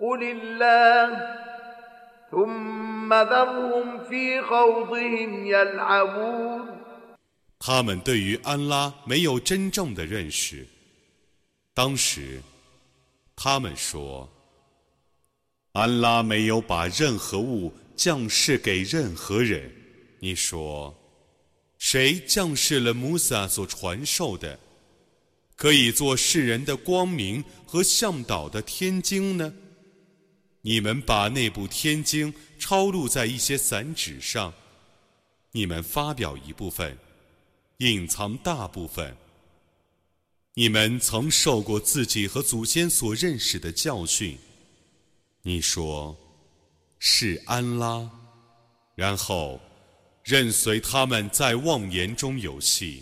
[0.00, 1.36] قل الله
[2.30, 6.76] ثم ذرهم في خوضهم يلعبون
[7.58, 10.66] 他们对于安拉没有真正的认识，
[11.72, 12.40] 当时
[13.34, 14.28] 他们说：“
[15.72, 19.72] 安拉没有把任何物降世给任何人。”
[20.20, 24.58] 你说：“谁降世了穆萨所传授的，
[25.56, 29.52] 可以做世人的光明和向导的天经呢？
[30.61, 34.53] 你们把那部天经抄录在一些散纸上，
[35.51, 36.97] 你们发表一部分，
[37.77, 39.15] 隐藏大部分。”
[40.53, 44.37] 你们曾受过自己和祖先所认识的教训，
[45.43, 46.13] 你说
[46.99, 48.11] 是安拉，
[48.93, 49.61] 然后
[50.25, 53.01] 任随他们在妄言中游戏。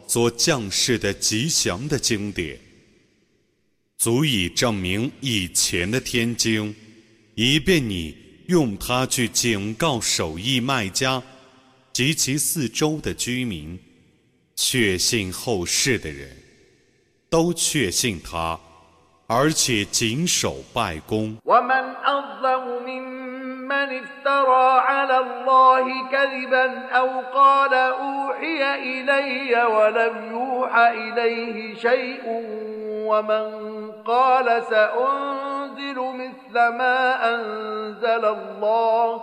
[0.11, 2.59] 所降世的吉祥的经典，
[3.97, 6.75] 足以证明以前的天经，
[7.33, 8.13] 以便你
[8.47, 11.23] 用它去警告手艺卖家
[11.93, 13.79] 及其四周的居民，
[14.53, 16.35] 确信后世的人。
[17.29, 18.59] 都确信他，
[19.30, 21.38] 而且谨守拜功。
[21.44, 32.22] ومن أظلم ممن افترى على الله كذبا أو قال أوحي إلي ولم يوحى إليه شيء
[33.06, 33.46] ومن
[34.06, 39.22] قال سأنزل مثل ما أنزل الله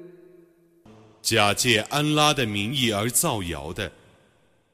[1.21, 3.91] 假借安拉的名义而造谣的，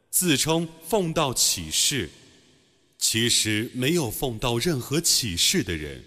[0.09, 2.09] 自称奉道启示，
[2.97, 6.03] 其实没有奉到任何启示的人，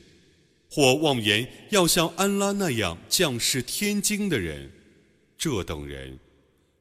[0.70, 4.70] 或妄言要像安拉那样降世天经的人，
[5.36, 6.18] 这等人，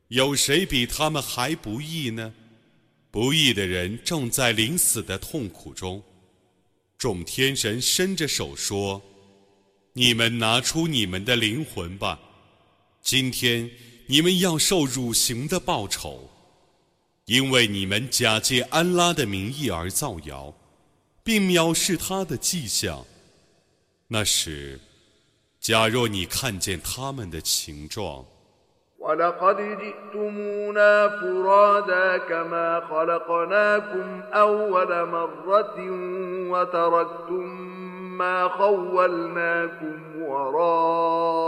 [0.08, 2.34] 有谁比他们还不义呢？
[3.12, 6.02] 不义的人正在临死的痛苦中，
[6.98, 9.02] 众天神伸着手说
[9.94, 12.20] ：“你们拿出你们的灵魂吧。”
[13.09, 13.71] 今天
[14.07, 16.31] 你们要受辱刑的报酬，
[17.27, 20.55] 因为你们假借安拉的名义而造谣，
[21.23, 23.05] 并藐视他的迹象。
[24.09, 24.81] 那时，
[25.61, 28.25] 假若你看见他们的情状。
[29.05, 35.77] ولقد جئتمونا فرادا كما خلقناكم أول مرة
[36.51, 37.45] وتركتم
[38.19, 41.48] ما خولناكم وراء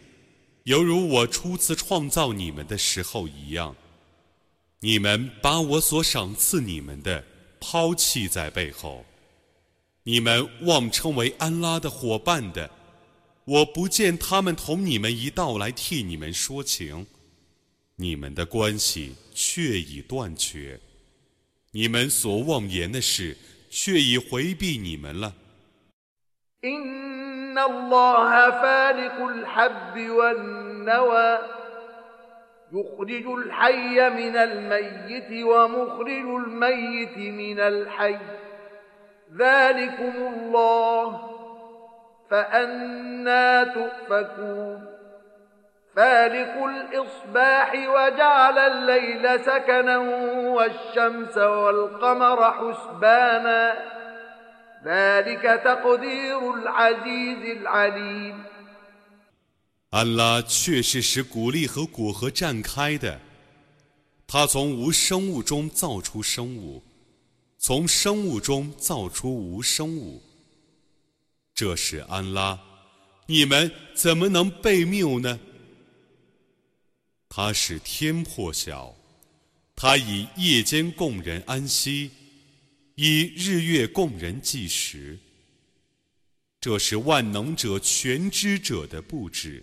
[0.63, 3.75] 犹如我初次创造你们的时候一样。
[4.81, 7.23] 你们把我所赏赐你们的
[7.59, 9.05] 抛弃在背后，
[10.03, 12.69] 你们妄称为安拉的伙伴的。
[13.45, 17.05] 我不见他们同你们一道来替你们说情，
[17.95, 20.79] 你们的关系却已断绝，
[21.71, 23.37] 你们所妄言的事
[23.69, 25.35] 却已回避你们了。
[26.65, 31.37] إن الله فالق الحب والنوى
[32.73, 38.17] يخرج الحي من الميت ومخرج الميت من الحي
[39.37, 41.29] ذلكم الله
[42.31, 44.85] فأنا تؤفكون
[45.95, 49.97] فالق الإصباح وجعل الليل سكنا
[50.47, 54.00] والشمس والقمر حسبانا
[59.91, 63.21] 安拉确实使谷粒和果核绽开的，
[64.25, 66.81] 他从无生物中造出生物，
[67.59, 70.19] 从生物中造出无生物。
[71.53, 72.59] 这是安拉，
[73.27, 75.39] 你们怎么能被谬呢？
[77.29, 78.95] 他使天破晓，
[79.75, 82.09] 他以夜间供人安息，
[82.94, 85.18] 以日月供人计时。
[86.60, 89.62] 这是万能者全知者的布置。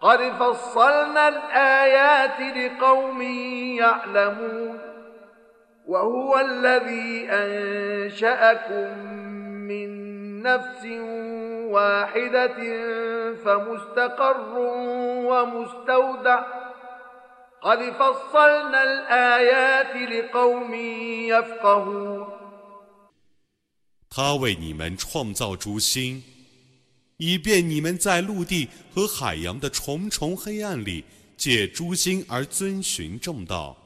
[0.00, 3.22] قد فصلنا الآيات لقوم
[3.78, 4.78] يعلمون
[5.86, 8.98] وهو الذي أنشأكم
[9.68, 9.90] من
[10.42, 10.84] نفس
[11.74, 12.58] واحدة
[13.44, 14.58] فمستقر
[15.30, 16.40] ومستودع
[17.62, 20.74] قد فصلنا الآيات لقوم
[21.28, 22.26] يفقهون
[24.08, 26.22] 他为你们创造诸星。
[27.16, 31.04] 以便你们在陆地和海洋的重重黑暗里
[31.36, 33.76] 借诸心而遵循正道。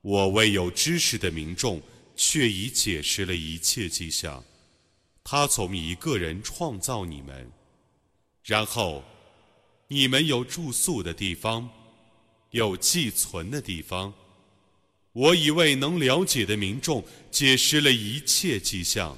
[0.00, 1.80] 我为有知识的民众，
[2.16, 4.42] 却已解释了一切迹象。
[5.29, 7.51] 他从一个人创造你们，
[8.45, 9.03] 然后
[9.89, 11.69] 你们有住宿的地方，
[12.51, 14.13] 有寄存的地方。
[15.11, 19.17] 我已为能了解的民众解释了一切迹象。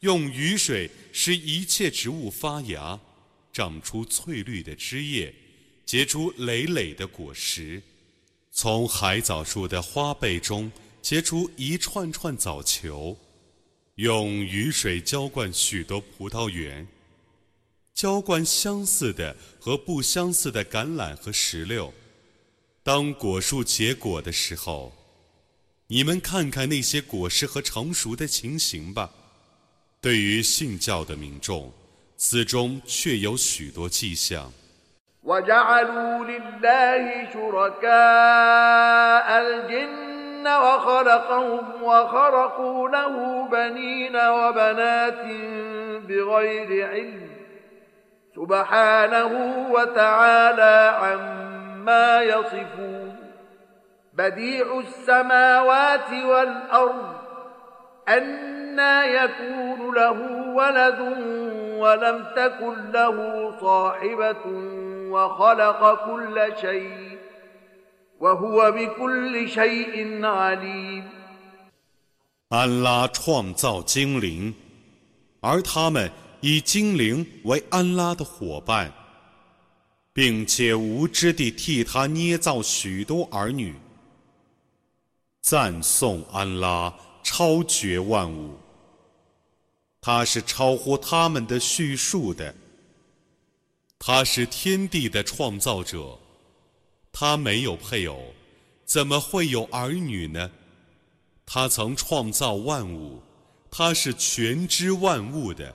[0.00, 2.98] 用雨水使一切植物发芽，
[3.52, 5.34] 长出翠绿的枝叶，
[5.84, 7.82] 结出累累的果实；
[8.52, 10.70] 从海藻树的花背中
[11.02, 13.18] 结出一串串藻球，
[13.96, 16.86] 用雨水浇灌许多葡萄园。
[17.92, 21.92] 浇灌相似的和不相似的橄榄和石榴。
[22.84, 24.92] 当果树结果的时候，
[25.88, 29.12] 你们看看那些果实和成熟的情形吧。
[30.01, 31.71] 对于信教的民众，
[32.17, 34.51] 此中却有许多迹象。
[35.23, 45.25] وجعلوا لله شركاء الجن وخلقهم وخرقوا له بنين وبنات
[46.07, 47.29] بغير علم
[48.35, 49.31] سبحانه
[49.71, 53.15] وتعالى عما يصفون
[54.13, 57.16] بديع السماوات والأرض
[58.07, 60.17] أنا يكون له
[60.53, 60.99] ولد
[61.79, 63.15] ولم تكن له
[63.61, 64.45] صاحبة
[65.09, 67.17] وخلق كل شيء
[68.19, 71.03] وهو بكل شيء عليم
[72.49, 74.53] 安拉创造精灵，
[75.41, 76.11] 而他们
[76.41, 78.91] 以精灵为安拉的伙伴，
[80.13, 83.73] 并且无知地替他捏造许多儿女。
[85.41, 88.56] 赞颂安拉 超绝万物，
[90.00, 92.54] 他是超乎他们的叙述的。
[93.98, 96.18] 他是天地的创造者，
[97.12, 98.16] 他没有配偶，
[98.84, 100.50] 怎么会有儿女呢？
[101.44, 103.20] 他曾创造万物，
[103.70, 105.74] 他是全知万物的。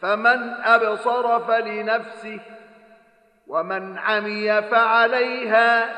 [0.00, 2.40] فمن أبصر فلنفسه
[3.46, 5.96] ومن عمي فعليها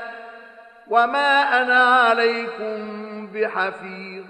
[0.88, 4.24] وما أنا عليكم بحفيظ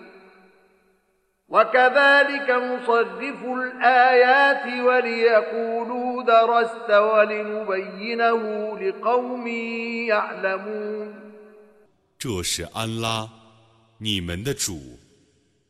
[1.48, 8.42] وكذلك نصرف الآيات وليقولوا درست ولنبينه
[8.78, 9.46] لقوم
[10.08, 11.14] يعلمون
[12.18, 13.28] 这是安拉，
[13.98, 14.98] 你们的主，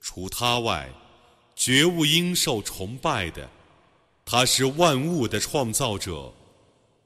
[0.01, 0.89] 除他外，
[1.57, 3.49] 绝无应受崇拜的。
[4.32, 6.32] 他是万物的创造者，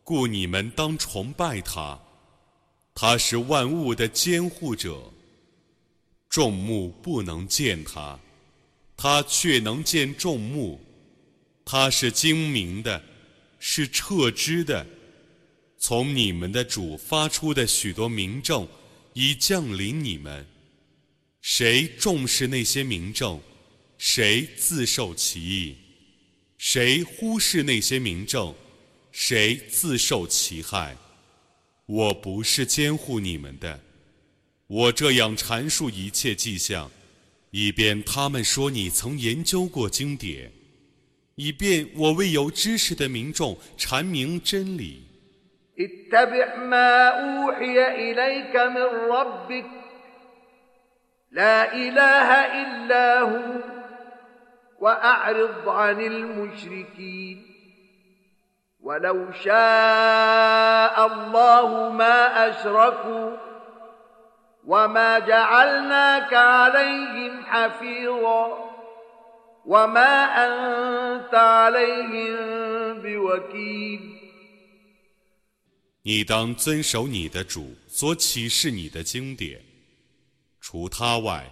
[0.03, 1.97] 故你们当崇拜他。
[2.93, 5.09] 他是万物的监护者，
[6.27, 8.19] 众目不能见他，
[8.97, 10.81] 他却能见众目。
[11.63, 13.01] 他是精明的，
[13.57, 14.85] 是彻知的。
[15.77, 18.67] 从你们的主发出的许多明证，
[19.13, 20.45] 已降临你们。
[21.39, 23.39] 谁重视那些明证，
[23.97, 25.77] 谁自受其益。
[26.65, 28.55] 谁忽视那些明证，
[29.11, 30.95] 谁自受其害。
[31.85, 33.77] 我不是监护你们的，
[34.67, 36.89] 我这样阐述一切迹象，
[37.51, 40.49] 以便他们说你曾研究过经典，
[41.35, 45.03] 以便我为有知识的民众阐明真理。
[54.82, 57.46] وأعرض عن المشركين
[58.80, 63.36] ولو شاء الله ما أشركوا
[64.64, 68.68] وما جعلناك عليهم حفيظا
[69.66, 72.36] وما أنت عليهم
[73.02, 74.00] بوكيل
[76.02, 79.60] 你当遵守你的主所启示你的经典，
[80.60, 81.50] 除他外，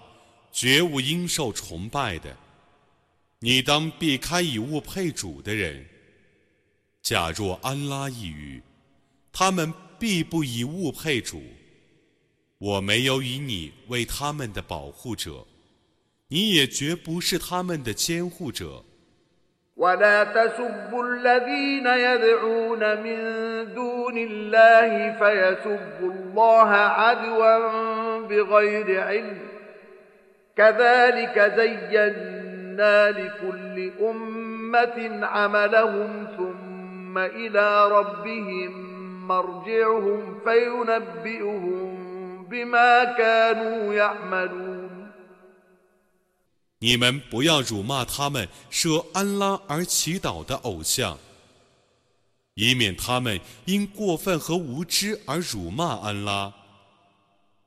[0.51, 2.35] 绝无应受崇拜的。
[3.44, 5.84] 你当避开以物配主的人。
[7.02, 8.62] 假若安拉一语，
[9.34, 11.42] 他们必不以物配主。
[12.60, 15.44] 我没有以你为他们的保护者，
[16.28, 18.86] 你也绝不是他们的监护者。
[46.80, 51.16] 你们不要辱骂他们设安拉而祈祷的偶像，
[52.56, 56.52] 以免他们因过分和无知而辱骂安拉。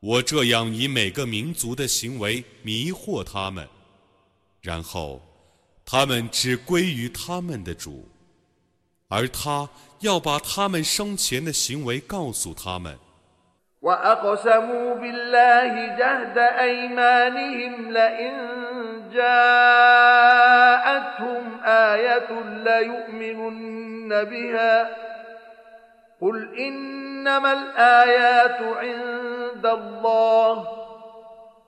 [0.01, 3.69] 我这样以每个民族的行为迷惑他们。
[4.65, 5.21] 然后，
[5.85, 8.09] 他们只归于他们的主，
[9.09, 9.69] 而他
[10.01, 12.97] 要把他们生前的行为告诉他们。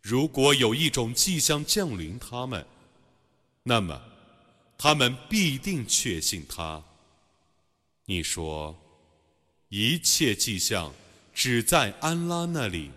[0.00, 2.66] 如果有一种迹象降临他们，
[3.62, 4.02] 那么
[4.78, 6.82] 他们必定确信他。
[8.06, 8.76] 你说，
[9.68, 10.92] 一切迹象
[11.34, 12.90] 只在安拉那里，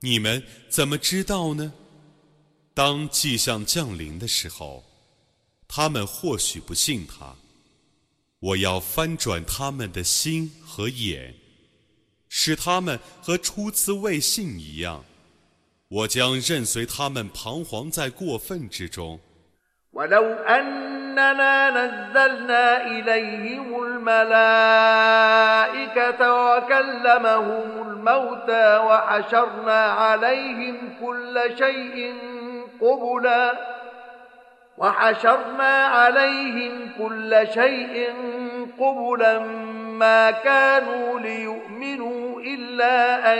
[0.00, 1.72] 你们怎么知道呢？
[2.74, 4.84] 当迹象降临的时候，
[5.68, 7.34] 他们或许不信他。
[8.40, 11.34] 我要翻转他们的心和眼，
[12.28, 15.04] 使他们和初次未信一样。
[15.89, 19.19] 我将任随他们彷徨在过分之中。
[19.95, 24.93] ولو أننا نزلنا إليهم الملائكة
[26.33, 32.13] وكلمهم الموتى وحشرنا عليهم كل شيء
[32.81, 33.53] قبلا
[34.77, 38.13] وحشرنا عليهم كل شيء
[38.79, 39.39] قبلا
[40.00, 43.38] ما كانوا ليؤمنوا إلا أن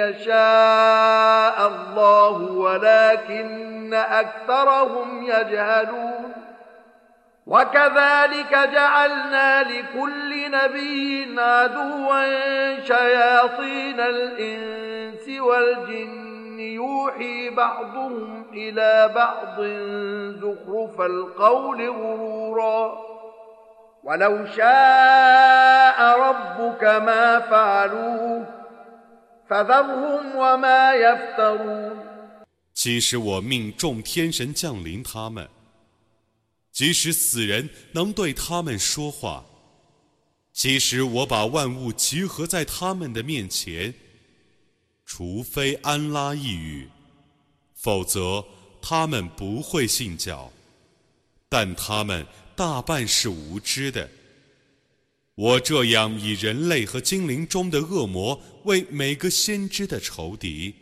[0.00, 6.32] يشاء الله ولكن أكثرهم يجهلون.
[7.46, 16.60] وكذلك جعلنا لكل نبي عدوا شياطين الإنس والجن.
[16.60, 19.60] يوحي بعضهم إلى بعض
[20.40, 23.13] زخرف القول غرورا.
[24.03, 28.47] ولو شاء ربك ما فعلوه
[29.49, 31.97] فذرهم وما يفترون
[32.73, 35.49] 即使我命众天神降临他们，
[36.71, 39.43] 即使死人能对他们说话，
[40.53, 43.93] 即使我把万物集合在他们的面前，
[45.05, 46.89] 除非安拉一语，
[47.75, 48.45] 否则
[48.81, 50.49] 他们不会信教。
[51.49, 52.25] 但他们。
[52.56, 54.10] 大半是无知的。
[55.34, 60.72] 我这样以人类和精灵中的恶魔为每个先知的仇敌，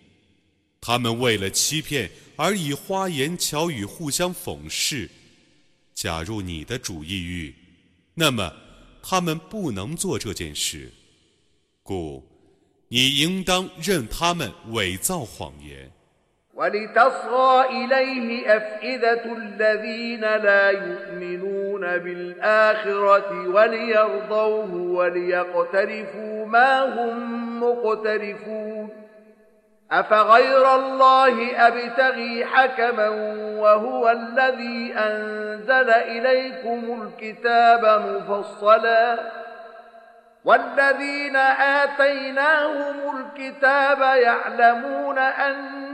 [0.80, 5.08] 他们为了欺骗而以花言巧语互相讽刺。
[5.94, 7.54] 假如你的主意欲，
[8.14, 8.52] 那么
[9.02, 10.92] 他们不能做这件事，
[11.82, 12.22] 故
[12.88, 15.90] 你应当任他们伪造谎言。
[16.54, 28.88] ولتصغى إليه أفئدة الذين لا يؤمنون بالآخرة وليرضوه وليقترفوا ما هم مقترفون
[29.92, 33.08] أفغير الله أبتغي حكما
[33.58, 39.18] وهو الذي أنزل إليكم الكتاب مفصلا
[40.44, 45.91] والذين آتيناهم الكتاب يعلمون أن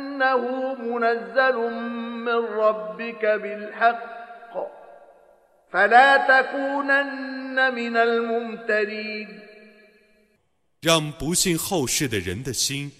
[10.80, 12.90] 让不信后世的人的心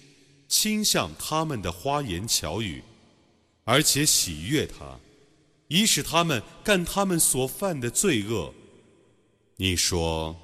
[0.47, 2.83] 倾向他们的花言巧语，
[3.63, 4.99] 而且喜悦他，
[5.67, 8.53] 以使他们干他们所犯的罪恶。
[9.55, 10.35] 你说，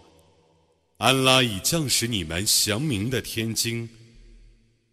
[0.97, 3.89] 安拉已降使你们祥明的天经。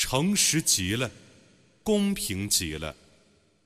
[0.00, 1.10] 诚实极了，
[1.82, 2.96] 公平极了。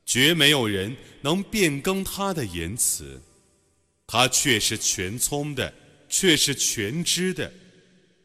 [0.05, 3.23] 绝没有人能变更他的言辞。
[4.09, 5.73] 他却是全聪的，
[6.09, 7.52] 却是全知的。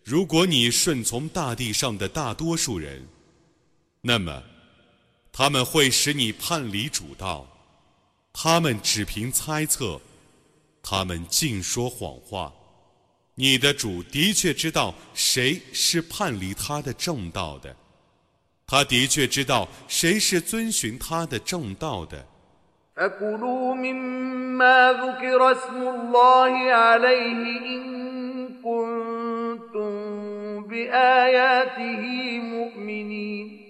[0.03, 3.07] 如果你顺从大地上的大多数人，
[4.02, 4.44] 那么
[5.31, 7.48] 他们会使你叛离主道。
[8.34, 10.02] 他们只凭猜测，
[10.81, 12.52] 他们尽说谎话。
[13.36, 17.76] 你的主的确知道谁是叛离他的正道的，
[18.68, 22.24] 他的确知道谁是遵循他的正道的。
[22.97, 27.85] فكلوا مما ذكر اسم الله عليه إن
[28.64, 29.90] كنتم
[30.62, 32.02] بآياته
[32.39, 33.60] مؤمنين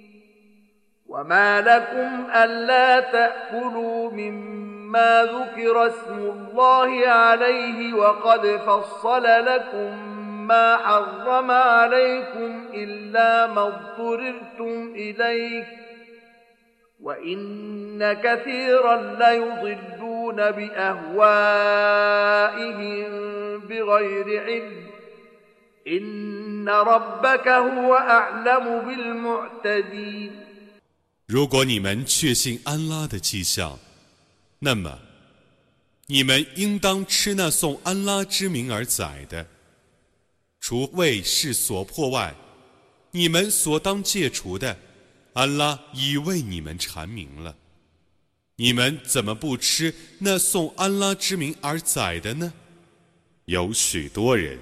[1.09, 10.18] وما لكم ألا تأكلوا مما ذكر اسم الله عليه وقد فصل لكم
[10.49, 15.67] ما حرم عليكم إلا ما اضطررتم إليه
[17.01, 21.15] وإن كثيرا ليضلون بأهوائهم
[23.69, 24.87] بغير علم
[25.89, 30.33] إن ربك هو أعلم بالمعتدين
[31.27, 33.79] 如果你们确信安拉的迹象，
[34.59, 34.99] 那么
[36.07, 39.47] 你们应当吃那送安拉之名而宰的，
[40.60, 42.36] 除为世所破外，
[43.12, 44.78] 你们所当戒除的。
[45.34, 47.56] 安拉已为你们阐明了，
[48.58, 52.52] 你们怎么不吃那送安拉之名而宰的呢？
[53.46, 54.60] 有许多人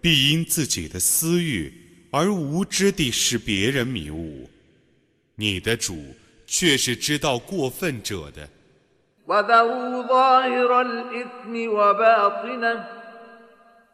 [0.00, 1.72] 必因自己的私欲
[2.12, 4.48] 而无知地使别人迷雾，
[5.34, 6.14] 你的主
[6.46, 8.48] 却是知道过分者的。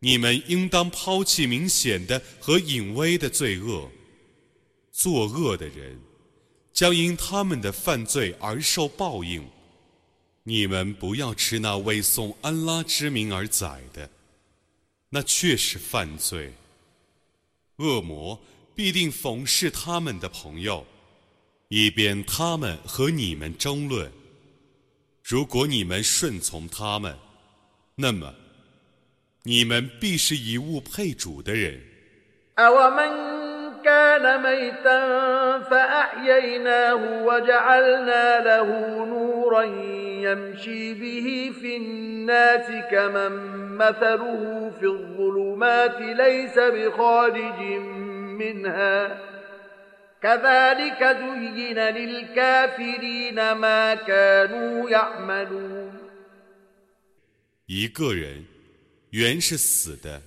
[0.00, 3.90] 你们应当抛弃明显的和隐微的罪恶。
[4.90, 5.98] 作恶的人
[6.72, 9.46] 将因他们的犯罪而受报应。
[10.44, 14.10] 你们不要吃那为颂安拉之名而宰的，
[15.10, 16.52] 那却是犯罪。
[17.76, 18.40] 恶魔
[18.74, 20.84] 必定讽视他们的朋友。
[21.74, 24.06] 以便他们和你们争论。
[25.24, 27.16] 如果你们顺从他们，
[27.94, 28.34] 那么
[29.44, 31.80] 你们必是以物配主的人。
[57.66, 58.44] 一个人
[59.10, 60.22] 原是死的，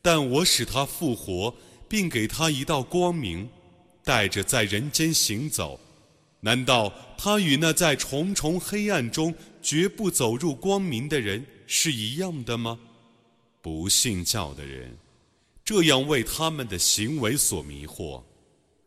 [0.00, 1.54] 但我使他复活，
[1.86, 3.46] 并给他一道光明，
[4.02, 5.78] 带着在人间行走。
[6.40, 12.80] 难道他与那在重重黑暗中绝不走入光明的人是一样的吗？
[13.60, 14.96] 不信教的人，
[15.62, 18.22] 这样为他们的行为所迷惑。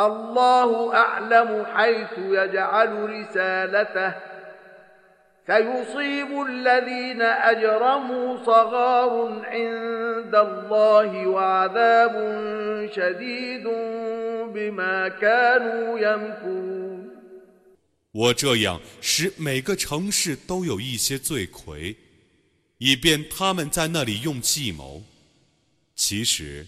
[0.00, 4.14] الله أعلم حيث يجعل رسالته
[5.46, 9.10] فيصيب الذين أجرموا صغار
[9.44, 12.14] عند الله وعذاب
[12.94, 13.64] شديد
[14.54, 17.10] بما كانوا يمكرون
[18.12, 21.96] 我这样使每个城市都有一些罪魁，
[22.78, 25.02] 以便他们在那里用计谋。
[25.96, 26.66] 其实，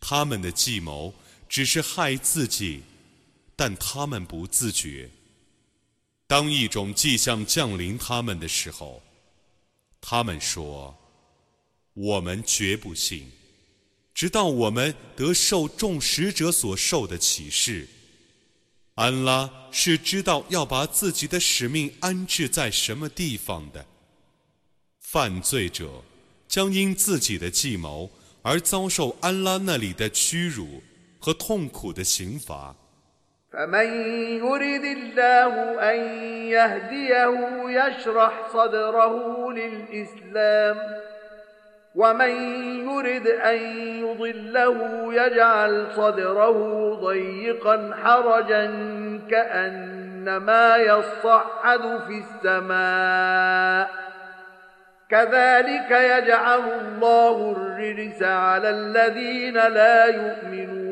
[0.00, 1.14] 他们的计谋
[1.53, 2.81] 只是害自己，
[3.55, 5.07] 但他们不自觉。
[6.25, 9.03] 当一种迹象降临他们的时候，
[10.01, 10.97] 他们说
[11.93, 13.31] ：“我们绝不信，
[14.15, 17.87] 直到我们得受众使者所受的启示。
[18.95, 23.85] 安拉是知道要把自己的使命安置在什么地方的。
[24.99, 26.03] 犯罪者
[26.47, 28.09] 将因自己的计谋
[28.41, 30.81] 而遭受安拉那里的屈辱
[31.22, 32.74] 和痛苦的刑罚。
[33.52, 33.86] فمن
[34.44, 35.98] يرد الله أن
[36.48, 37.38] يهديه
[37.68, 40.76] يشرح صدره للإسلام
[41.94, 42.30] ومن
[42.88, 43.56] يرد أن
[44.04, 44.78] يضله
[45.14, 48.64] يجعل صدره ضيقا حرجا
[49.30, 53.90] كأنما يصعد في السماء
[55.10, 60.91] كذلك يجعل الله الرجس على الذين لا يؤمنون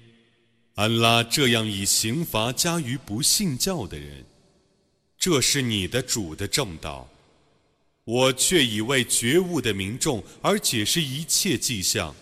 [0.80, 4.24] 安拉这样以刑罚加于不信教的人，
[5.18, 7.08] 这是你的主的正道。
[8.04, 12.14] 我却以为觉悟的民众而解释一切迹象。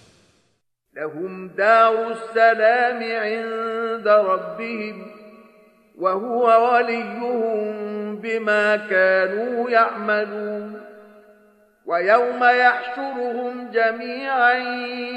[11.87, 14.55] ويوم يحشرهم جميعا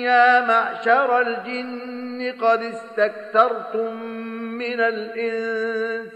[0.07, 2.00] يا معشر الجن
[2.30, 4.02] قد استكثرتم
[4.58, 6.12] من الإنس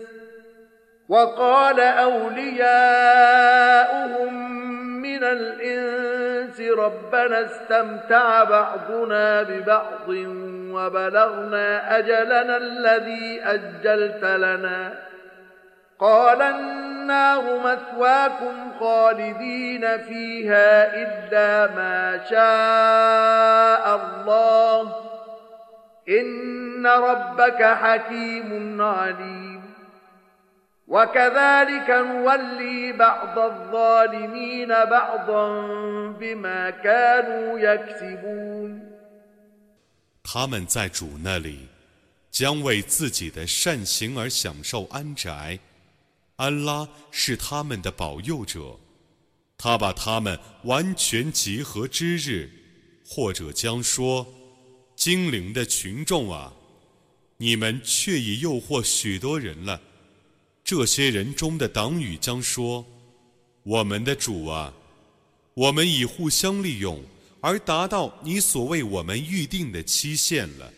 [1.08, 3.06] وقال أولياؤهم
[5.02, 10.08] من الإنس ربنا استمتع بعضنا ببعض
[10.74, 14.92] وبلغنا أجلنا الذي أجلت لنا.
[15.98, 25.05] قال النار مثواكم خالدين فيها إلا ما شاء الله.
[26.09, 29.61] إن ربك حكيم عليم
[30.87, 35.47] وكذلك نولي بعض الظالمين بعضا
[36.19, 38.91] بما كانوا يكسبون
[40.23, 41.67] 他们在主那里
[42.29, 45.59] 将为自己的善行而享受安宅。
[46.37, 48.79] 安拉是他们的保佑者，
[49.57, 52.49] 他把他们完全集合之日，
[53.05, 54.34] 或者将说：“
[54.96, 56.52] 精灵的群众啊，
[57.36, 59.80] 你们却已诱惑许多人了。”
[60.64, 62.84] 这些人中的党羽将说
[63.62, 64.74] ：“我们的主啊，
[65.54, 67.00] 我们已互相利用，
[67.40, 70.72] 而达到你所为我们预定的期限了。”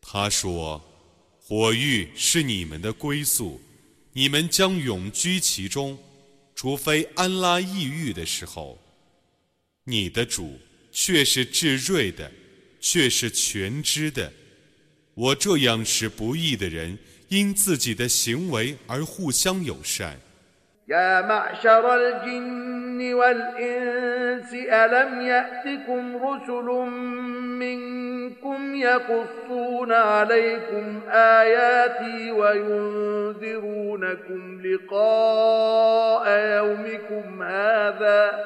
[0.00, 0.82] 他说
[1.38, 3.60] ：“火域是你们的归宿。”
[4.14, 5.96] 你们将永居其中，
[6.52, 8.76] 除非安拉抑郁的时候。
[9.84, 10.58] 你的主
[10.90, 12.32] 却是至睿的，
[12.79, 14.31] 却是全知的。
[15.13, 16.97] 我这样使不义的人
[17.29, 20.19] 因自己的行为而互相友善。
[28.43, 33.61] منكم يقصون عليكم آياتي وينذرونكم
[34.61, 38.45] لقاء يومكم هذا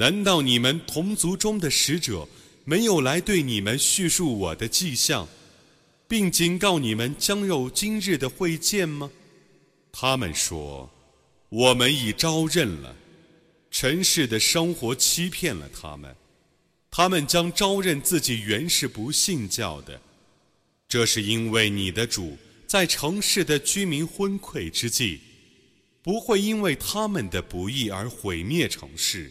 [0.00, 2.26] 难道你们同族中的使者
[2.64, 5.28] 没有来对你们叙述我的迹象，
[6.08, 9.10] 并警告你们将有今日的会见吗？
[9.92, 10.90] 他们说
[11.50, 12.96] ：“我们已招认了，
[13.70, 16.16] 尘世的生活欺骗了他们。”
[16.90, 20.00] 他们将招认自己原是不信教的，
[20.88, 25.20] 这是因为你的主在城市的居民昏聩之际，
[26.02, 29.30] 不会因为他们的不义而毁灭城市。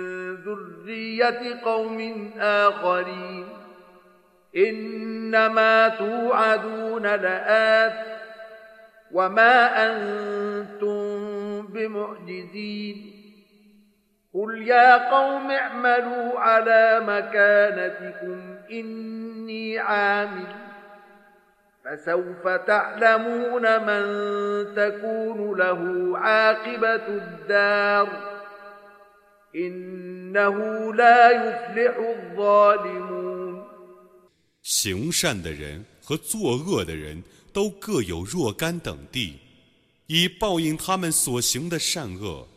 [0.55, 3.47] ذرية قوم آخرين
[4.57, 7.93] إنما توعدون لآت
[9.11, 13.11] وما أنتم بمعجزين
[14.33, 20.47] قل يا قوم اعملوا على مكانتكم إني عامل
[21.85, 24.03] فسوف تعلمون من
[24.75, 28.30] تكون له عاقبة الدار
[34.61, 37.21] 行善的人和作恶的人
[37.51, 39.35] 都各有若干等地，
[40.07, 42.47] 以报应他们所行的善恶。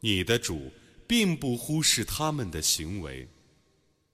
[0.00, 0.72] 你的主。
[1.04, 3.28] 并不忽视他们的行为，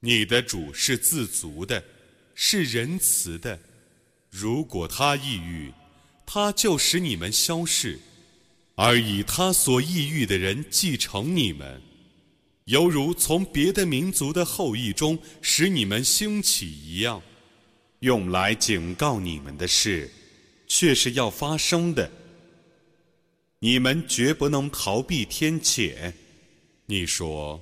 [0.00, 1.84] 你的主是自足的，
[2.34, 3.56] 是仁慈的。
[4.28, 5.72] 如果他抑郁，
[6.26, 8.00] 他就使你们消逝，
[8.74, 11.80] 而以他所抑郁的人继承你们，
[12.68, 17.22] 犹如从别的民族的后裔中使你们兴起一样。
[18.00, 20.10] 用来警告你们的事，
[20.66, 22.10] 却是要发生的。
[23.60, 26.12] 你们绝不能逃避天谴。
[26.84, 27.58] 你说：“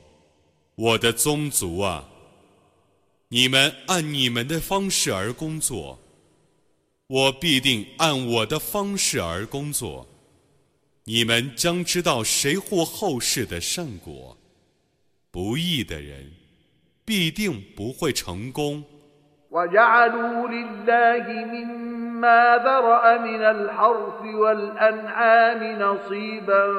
[0.74, 2.08] 我的宗族啊，
[3.28, 5.98] 你们按你们的方式而工作，
[7.06, 10.06] 我必定按我的方式而工作。
[11.04, 14.36] 你们将知道谁获后世的善果。
[15.35, 16.31] 不义的人
[17.05, 18.83] 必定不会成功。”
[22.21, 26.73] ما ذرأ من الحرث والأنعام نصيبا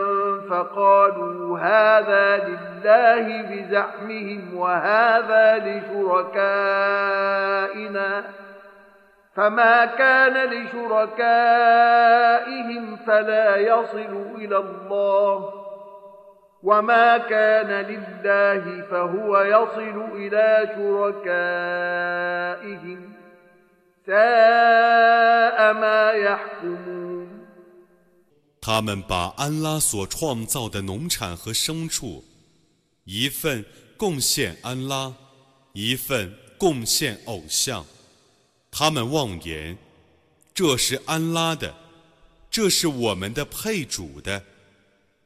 [0.50, 6.64] فقالوا هذا لله بزعمهم وهذا لشركائنا
[9.34, 11.36] فما كان لشركائهم
[12.96, 15.55] فلا يصل إلى الله
[16.66, 21.92] وما كان لله فهو يصل إلى شركائهم
[28.60, 32.24] 他们把安拉所创造的农产和牲畜，
[33.04, 33.64] 一份
[33.96, 35.14] 贡献安拉，
[35.72, 37.84] 一份贡献偶像。
[38.72, 39.78] 他们妄言，
[40.52, 41.72] 这是安拉的，
[42.50, 44.42] 这是我们的配主的，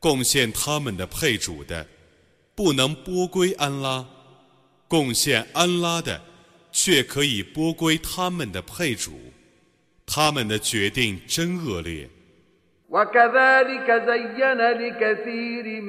[0.00, 1.86] 贡献他们的配主的，
[2.54, 4.06] 不能拨归安拉，
[4.88, 6.20] 贡献安拉的。
[6.78, 9.12] 却可以拨归他们的配主，
[10.04, 12.10] 他们的决定真恶劣。
[12.90, 15.80] وكذلك زين لكثير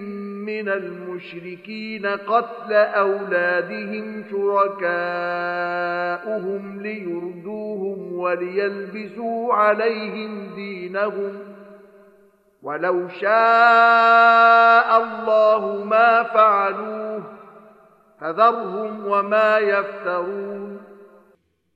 [0.47, 5.21] من المشركين قتل أولادهم شركاؤهم
[6.81, 11.33] ليردوهم وليلبسوا عليهم دينهم
[12.63, 17.37] ولو شاء الله ما فعلوه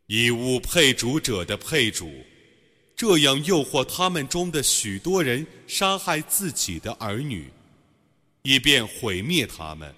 [0.07, 2.11] 以物配主者的配主，
[2.95, 7.53] 这样诱惑他们中的许多人杀害自己的儿女，
[8.41, 9.93] 以便毁灭他们，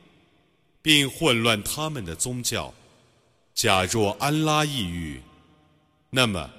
[0.82, 2.74] 并混乱他们的宗教。
[3.54, 5.22] 假若安拉抑郁，
[6.10, 6.50] 那么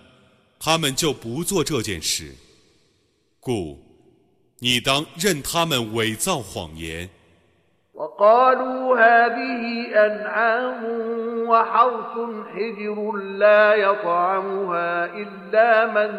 [0.59, 2.35] 他们就不做这件事。
[3.39, 3.79] 故
[4.61, 7.09] 你当任他们伪造谎言。
[7.95, 10.83] وقالوا هذه أنعام
[11.49, 12.15] وحرث
[12.55, 16.11] حجر لا يطعمها إلا من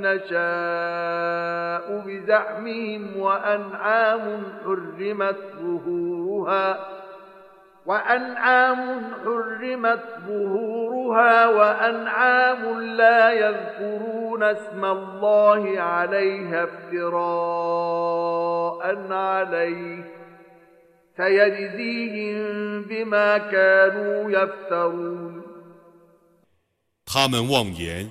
[0.00, 6.78] نشاء بزعمهم وأنعام حرمت ظهورها
[7.86, 18.02] وأنعام حرمت ظهورها وأنعام لا يذكرون اسم الله عليها افتراء
[19.10, 20.04] عليه
[27.04, 28.08] 他们妄言，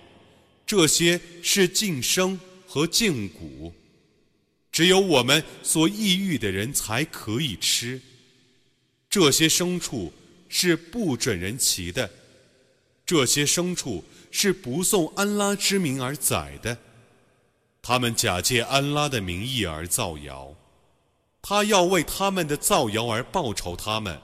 [0.65, 2.37] 这些是净生
[2.67, 3.71] 和净骨，
[4.73, 8.01] 只有我们所抑郁的人才可以吃。
[9.11, 10.13] 这些牲畜
[10.49, 12.09] 是不准人骑的，
[13.05, 16.77] 这些牲畜是不送安拉之名而宰的。
[17.81, 20.53] 他们假借安拉的名义而造谣。
[21.41, 24.19] 他要为他们的造谣而报仇他们。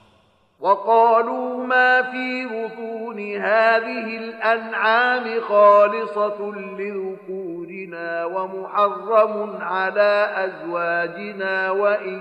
[0.60, 6.38] وقالوا ما في بطون هذه الأنعام خالصة
[6.78, 12.20] لذكورنا ومحرم على أزواجنا وإن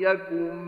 [0.00, 0.67] يكن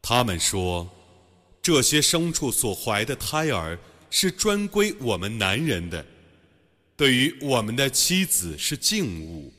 [0.00, 0.88] 他们说，
[1.60, 3.78] 这些牲畜所怀的胎儿
[4.08, 6.02] 是专归我们男人的，
[6.96, 9.52] 对于我们的妻子是敬物。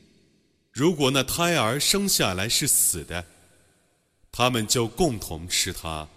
[0.72, 3.24] 如果那胎儿生下来是死的，
[4.32, 6.08] 他们就共同吃它。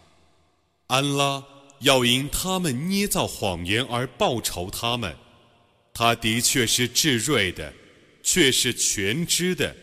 [0.88, 1.43] 安拉
[1.81, 5.15] 要因他们捏造谎言而报仇他们，
[5.93, 7.72] 他的确是至睿的。
[8.23, 9.75] 却是全知的，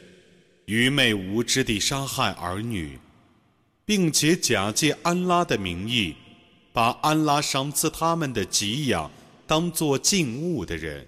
[0.64, 2.98] 愚昧无知地杀害儿女，
[3.84, 6.16] 并且假借安拉的名义，
[6.72, 9.10] 把安拉赏赐他们的给养
[9.46, 11.06] 当作敬物的人，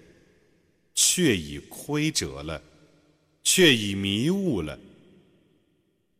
[0.93, 2.61] 却已亏折了，
[3.41, 4.77] 却已迷雾了。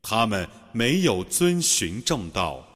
[0.02, 2.76] 他们没有遵循正道。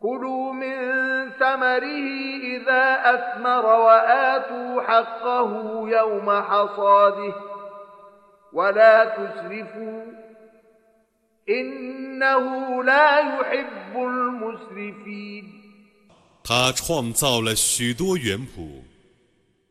[0.00, 0.74] كلوا من
[1.38, 2.08] ثمره
[2.42, 2.84] إذا
[3.14, 5.50] أثمر وآتوا حقه
[5.88, 7.34] يوم حصاده
[8.52, 10.04] ولا تسرفوا
[11.48, 15.44] إنه لا يحب المسرفين
[16.44, 18.82] 他创造了许多园圃，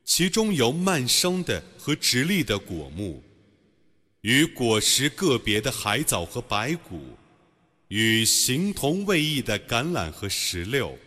[0.05, 3.21] 其中有蔓生的和直立的果木，
[4.21, 7.17] 与果实个别的海藻和白骨。
[7.88, 10.98] 与形同未异的橄榄和石榴，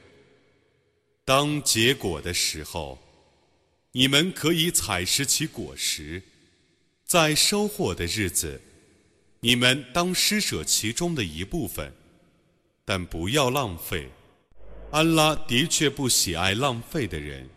[1.25, 2.97] 当结果的时候，
[3.91, 6.21] 你们可以采食其果实；
[7.03, 8.61] 在收获的日子，
[9.41, 11.91] 你们当施舍其中的一部分，
[12.85, 14.09] 但不要浪费。
[14.91, 17.47] 安拉的确不喜爱浪费的人。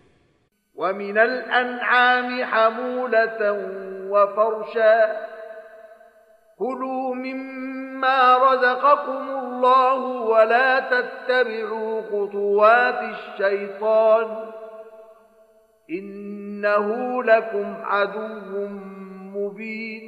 [6.63, 14.51] كلوا مما رزقكم الله ولا تتبعوا خطوات الشيطان
[15.91, 18.69] إنه لكم عدو
[19.35, 20.03] مبين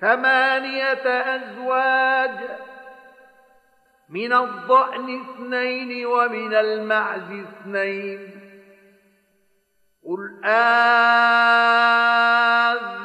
[0.00, 2.38] ثمانية أزواج
[4.08, 8.30] من الضأن اثنين ومن المعز اثنين
[10.06, 10.40] قل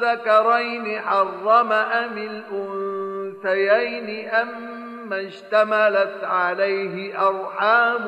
[0.01, 8.03] آذكرين حرم أم الأنثيين أم اشتملت عليه أرحام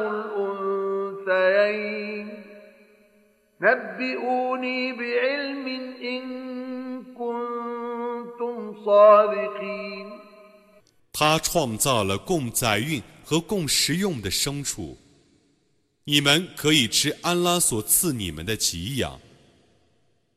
[1.28, 2.28] الأنثيين
[3.62, 5.68] نبئوني بعلم
[6.02, 6.24] إن
[7.14, 10.20] كنتم صادقين
[11.12, 14.98] 他创造了供载运和供食用的牲畜。
[16.06, 19.20] 你们可以吃安拉所赐你们的给养。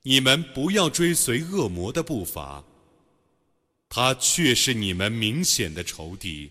[0.03, 2.63] 你们不要追随恶魔的步伐，
[3.89, 6.49] 他却是你们明显的仇敌。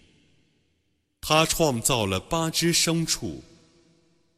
[1.21, 3.43] 他创造了八只牲畜，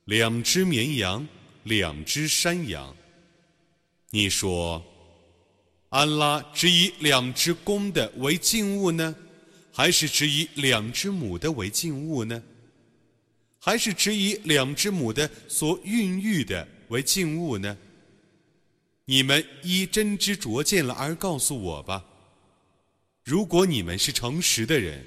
[0.05, 1.27] 两只绵羊，
[1.65, 2.97] 两只山羊。
[4.11, 4.83] 你说，
[5.91, 9.15] 安拉只以两只公的为敬物呢，
[9.73, 12.43] 还是只以两只母的为敬物呢？
[13.59, 17.77] 还是只以两只母的所孕育的为敬物呢？
[19.08, 22.06] 你们依真知灼见了而告诉我吧。
[23.24, 25.04] 如果你们是诚实的人。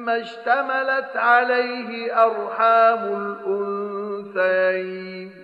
[0.00, 3.02] ما اشتملت عليه أرحام
[4.34, 5.43] الأنثيين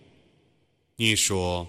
[1.01, 1.67] 你说，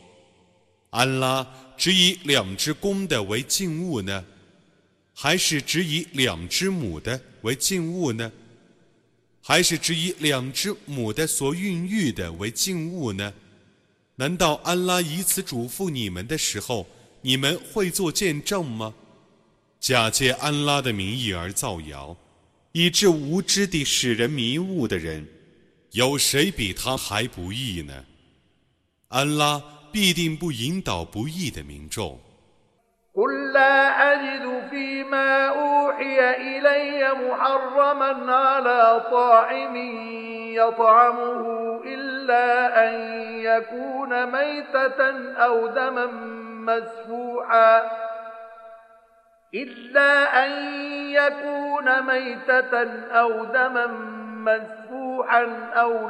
[0.91, 4.23] 安拉只以两只公的为禁物呢，
[5.15, 8.31] 还是只以两只母的为禁物呢？
[9.41, 13.33] 还是只以两只母的所孕育的为敬物呢？
[14.17, 16.87] 难道安拉以此嘱咐你们的时候，
[17.23, 18.93] 你们会做见证吗？
[19.81, 22.15] 假借安拉的名义而造谣。
[22.73, 25.27] 以致无知地使人迷雾的人，
[25.93, 28.05] 有谁比他还不义呢？
[29.12, 29.62] 安拉
[29.92, 32.20] 必定不引导不义的民众。
[33.18, 34.22] إلا أن
[43.42, 45.02] يكون ميتة
[45.38, 46.06] أو دما
[46.68, 48.08] مسفوحا
[53.12, 55.01] أو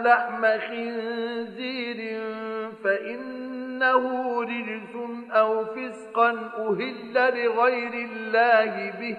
[0.02, 2.22] لحم خنزير
[2.84, 4.04] فإنه
[4.42, 4.96] رجس
[5.32, 9.18] أو فسقا أهل لغير الله به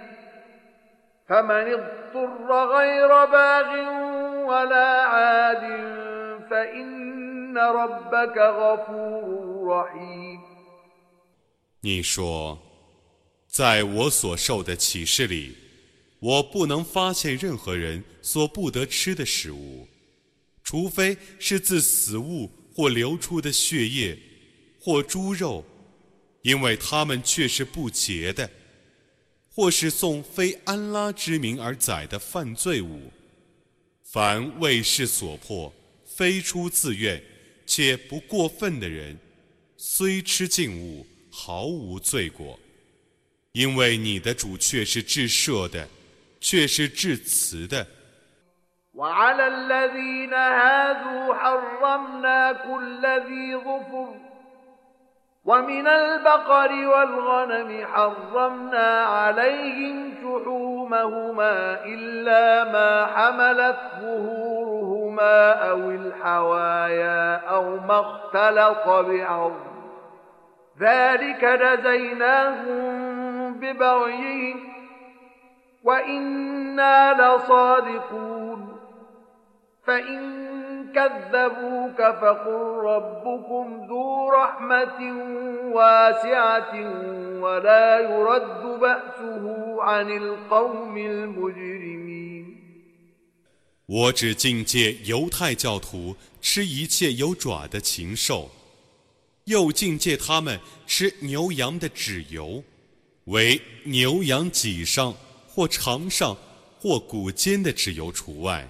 [1.29, 3.71] فمن اضطر غير باغ
[4.45, 5.65] ولا عاد
[6.51, 10.39] فإن ربك غفور رحيم
[11.81, 12.59] 你说
[13.47, 15.62] 在我所受的启示里，
[16.24, 19.86] 我不能发现任何人所不得吃的食物，
[20.64, 24.18] 除非是自死物或流出的血液，
[24.80, 25.66] 或猪肉，
[26.42, 28.50] 因为他们却是不洁的，
[29.50, 33.12] 或是送非安拉之名而宰的犯罪物。
[34.02, 35.74] 凡为事所迫，
[36.06, 37.22] 非出自愿
[37.66, 39.20] 且不过分的人，
[39.76, 42.58] 虽吃禁物，毫无罪过。
[43.52, 45.90] 因为你的主却是至赦的，
[46.43, 47.87] 却是至慈的。
[48.95, 54.15] وعلى الذين هادوا حرمنا كل ذي ظفر
[55.45, 68.89] ومن البقر والغنم حرمنا عليهم شحومهما إلا ما حملت ظهورهما أو الحوايا أو ما اختلط
[68.89, 69.69] بعظم
[70.81, 72.89] ذلك جزيناهم
[93.86, 98.50] 我只境界犹太教徒吃一切有爪的禽兽，
[99.44, 100.58] 又境界他们
[100.88, 102.64] 吃牛羊的脂油。
[103.26, 105.14] 为牛羊脊上
[105.54, 106.36] 或肠上
[106.80, 108.68] 或骨间的脂油除外，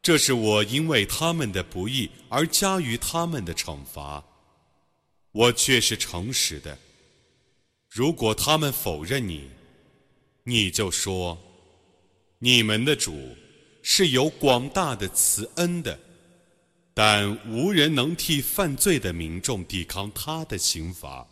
[0.00, 4.24] 这是我因为他们的不义而加于他们的惩罚。
[5.32, 6.78] 我却是诚实的。
[7.90, 9.50] 如果他们否认你，
[10.44, 11.36] 你就说：
[12.38, 13.36] 你们的主
[13.82, 15.98] 是有广大的慈恩的，
[16.94, 21.28] 但无人能替犯罪的民众抵抗他的刑罚。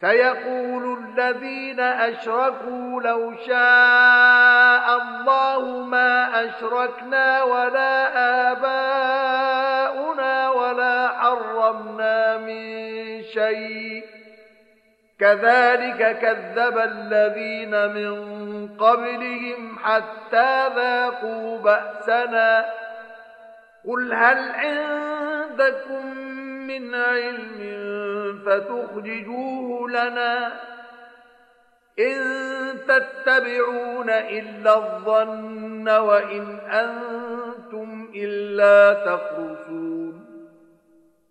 [0.00, 8.08] سيقول الذين أشركوا لو شاء الله ما أشركنا ولا
[8.52, 14.04] آباؤنا ولا حرمنا من شيء.
[15.20, 18.14] كذلك كذب الذين من
[18.76, 22.66] قبلهم حتى ذاقوا بأسنا.
[23.88, 26.06] قل هل عندكم
[26.66, 27.60] من علم
[28.45, 30.53] فتخرجوه لنا
[31.99, 32.17] إن
[32.87, 40.25] تتبعون إلا الظن وإن أنتم إلا تخرصون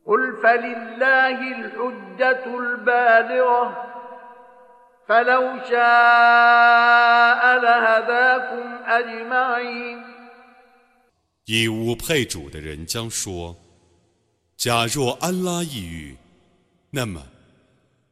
[0.06, 3.84] قل فلله الحجة البالغة
[5.08, 10.08] فلو شاء لهداكم أجمعين
[11.46, 13.56] 以无配主的人将说：“
[14.58, 16.14] 假若安拉抑郁，
[16.95, 17.25] 那么，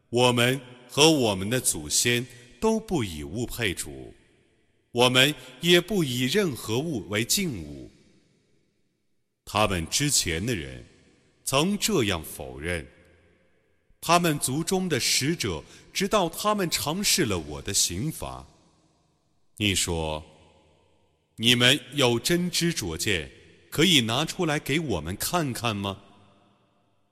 [0.09, 0.59] 我们
[0.89, 2.25] 和我们的祖先
[2.59, 4.11] 都不以物配主，
[4.91, 7.91] 我们也不以任何物为敬物。
[9.45, 10.83] 他们之前的人
[11.43, 12.83] 曾这样否认，
[14.01, 15.63] 他们族中的使者
[15.93, 18.43] 直到他们尝试了我的刑罚。
[19.57, 20.25] 你说，
[21.35, 23.29] 你们有真知灼见，
[23.69, 26.01] 可以拿出来给我们看看吗？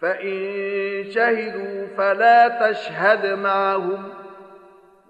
[0.00, 4.12] فإن شهدوا فلا تشهد معهم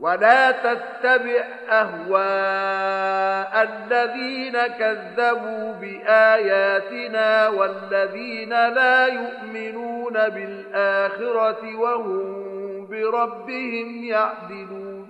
[0.01, 15.07] ولا تتبع أهواء الذين كذبوا بآياتنا والذين لا يؤمنون بالآخرة وهم بربهم يعدلون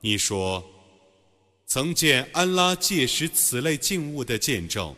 [0.00, 0.62] 你说，
[1.66, 4.94] 曾见安拉借识此类静物的见证。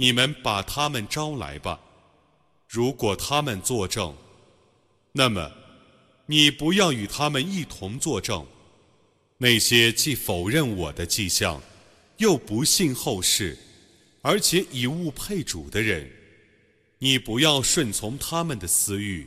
[0.00, 1.80] 你们把他们招来吧。
[2.68, 4.14] 如果他们作证，
[5.10, 5.50] 那么
[6.26, 8.46] 你不要与他们一同作证。
[9.38, 11.60] 那些既否认我的迹象，
[12.18, 13.58] 又不信后世，
[14.22, 16.08] 而且以物配主的人，
[16.98, 19.26] 你不要顺从他们的私欲。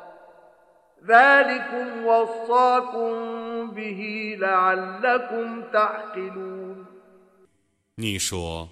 [7.95, 8.69] 你说：“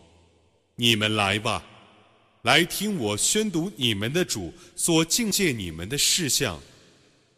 [0.77, 1.64] 你们来吧，
[2.43, 6.60] 来听我宣读你们的主所境界你们的事项。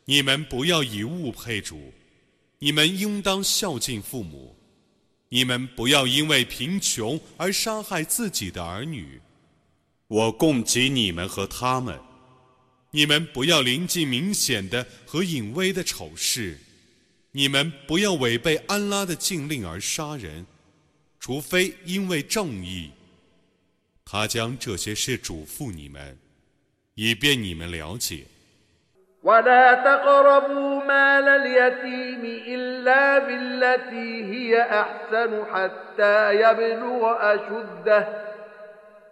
[0.03, 1.93] 你们不要以物配主，
[2.59, 4.53] 你们应当孝敬父母。
[5.29, 9.21] 你们不要因为贫穷而杀害自己的儿女。
[10.09, 11.97] 我供给你们和他们。”
[12.93, 16.57] 你们不要临近明显的和隐微的丑事，
[17.31, 20.45] 你们不要违背安拉的禁令而杀人，
[21.17, 22.91] 除非因为正义。
[24.03, 26.17] 他将这些事嘱咐你们，
[26.95, 28.25] 以便你们了解。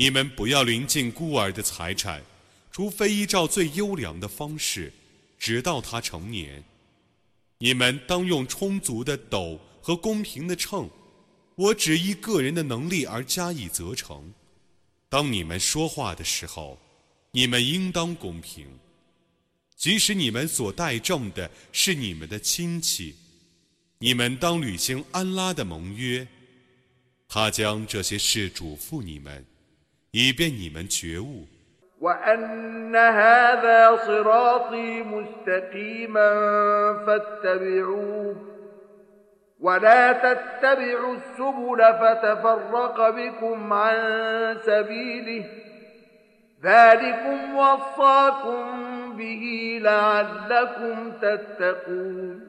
[0.00, 2.22] 你们不要临近孤儿的财产，
[2.72, 4.90] 除非依照最优良的方式，
[5.38, 6.64] 直到他成年。
[7.58, 10.88] 你们当用充足的斗和公平的秤。
[11.54, 14.32] 我只依个人的能力而加以责成。
[15.10, 16.78] 当你们说话的时候，
[17.32, 18.66] 你们应当公平。
[19.76, 23.14] 即使你们所带证的是你们的亲戚，
[23.98, 26.26] 你们当履行安拉的盟约。
[27.28, 29.44] 他将这些事嘱咐你们。
[30.11, 31.47] 以便你们觉悟。
[32.01, 36.29] وأن هذا صراطي مستقيما
[37.05, 38.35] فاتبعوه
[39.59, 45.45] ولا تتبعوا السبل فتفرق بكم عن سبيله
[46.63, 48.63] ذلكم وصاكم
[49.17, 52.48] به لعلكم تتقون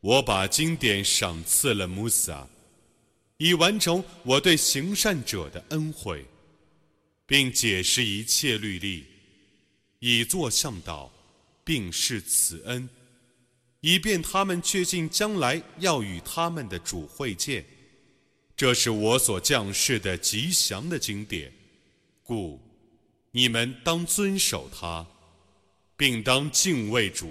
[0.00, 2.48] 我把经典赏赐了穆萨，
[3.38, 6.24] 以完成我对行善者的恩惠，
[7.26, 9.04] 并解释一切律例，
[9.98, 11.10] 以作向导，
[11.64, 12.88] 并示慈恩，
[13.80, 17.64] 以便他们确信将来要与他们的主会见。
[18.56, 21.52] 这是我所降世的吉祥的经典，
[22.22, 22.60] 故
[23.32, 25.06] 你们当遵守它，
[25.96, 27.30] 并当敬畏主。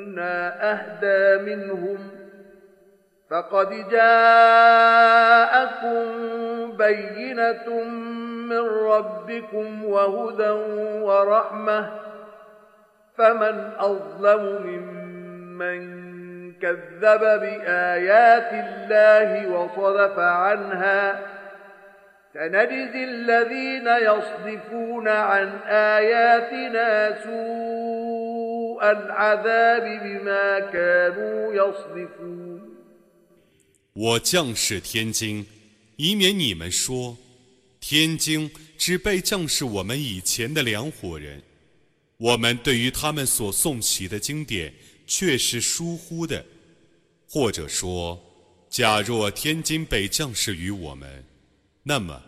[0.19, 1.97] أهدى منهم
[3.29, 5.11] فقد جاءكم
[6.77, 7.83] بينة
[8.49, 10.49] من ربكم وهدى
[11.01, 11.89] ورحمة
[13.17, 16.01] فمن أظلم ممن
[16.53, 21.41] كذب بآيات الله وصدف عنها ۖ
[22.33, 28.10] سنجزي الذين يصدفون عن آياتنا سوء
[33.93, 35.45] 我降世天津，
[35.97, 37.15] 以免你们说，
[37.79, 38.49] 天津
[38.79, 41.43] 只被降世我们以前的两伙人。
[42.17, 44.73] 我们对于他们所诵起的经典
[45.05, 46.43] 却是疏忽的，
[47.29, 48.19] 或者说，
[48.67, 51.23] 假若天津被降世于我们。
[51.83, 52.19] 那么，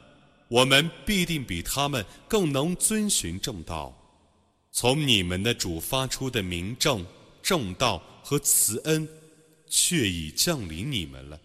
[0.50, 4.03] 我们必定比他们更能遵循正道。
[4.76, 7.06] 从你们的主发出的明正、
[7.44, 9.08] 正道和慈恩，
[9.68, 11.40] 却已降临你们了。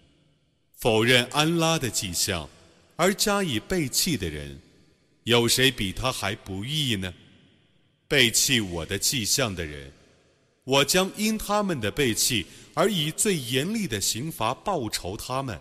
[0.79, 2.49] 否认安拉的迹象
[2.97, 4.59] 而加以背弃的人，
[5.25, 7.13] 有谁比他还不义呢？
[8.09, 9.93] 背弃我的迹象的人，
[10.65, 15.61] 我将因他们的背弃而以最严厉的刑罚报仇他们。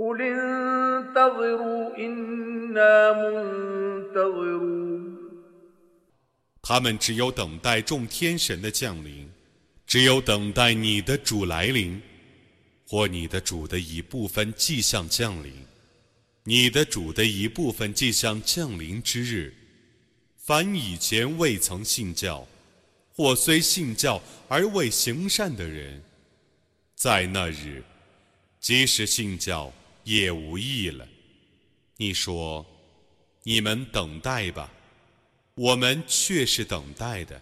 [0.00, 3.12] قل انتظروا إنا
[4.12, 5.16] منتظرون
[6.62, 9.28] 他们只有等待众天神的降临，
[9.86, 12.02] 只有等待你的主来临，
[12.86, 15.52] 或你的主的一部分迹象降临。
[16.44, 19.54] 你的主的一部分迹象降临之日，
[20.36, 22.46] 凡以前未曾信教。
[23.18, 26.02] 或虽信教而未行善的人，
[26.94, 27.82] 在那日，
[28.60, 29.72] 即使信教
[30.10, 31.06] 也无益了。
[31.96, 32.66] 你说，
[33.44, 34.70] 你们等待吧，
[35.54, 37.40] 我们却是等待的。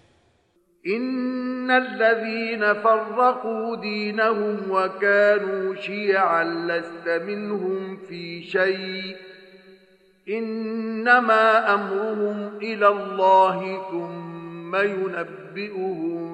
[14.75, 16.25] ثم ينبئهم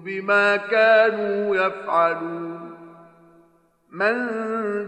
[0.00, 2.57] بما كانوا يفعلون
[3.90, 4.14] من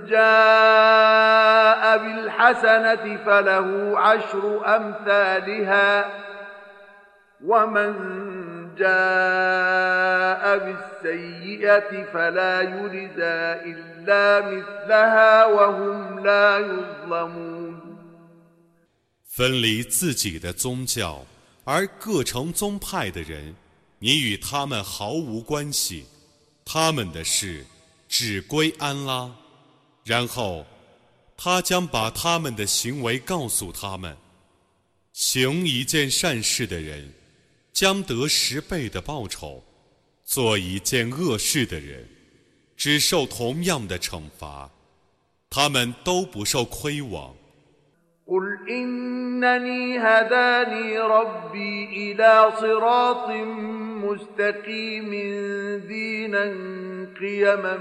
[0.06, 6.10] جاء بالحسنة فله عشر أمثالها
[7.44, 7.94] ومن
[8.74, 13.38] جاء بالسيئة فلا يجزى
[13.72, 17.76] إلا مثلها وهم لا يظلمون
[19.24, 21.24] 分离自己的宗教
[21.64, 23.54] 而各成宗派的人，
[23.98, 26.06] 你与他们毫无关系，
[26.64, 27.64] 他们的事
[28.11, 29.33] 只归安拉。
[30.03, 30.65] 然后，
[31.37, 34.17] 他将把他们的行为告诉他们。
[35.13, 37.13] 行一件善事的人，
[37.71, 39.63] 将得十倍的报酬；
[40.25, 42.05] 做一件恶事的人，
[42.75, 44.69] 只受同样的惩罚。
[45.49, 47.33] 他们都不受亏枉。
[48.31, 53.29] قل إنني هداني ربي إلى صراط
[54.03, 55.09] مستقيم
[55.87, 56.43] دينا
[57.19, 57.77] قيما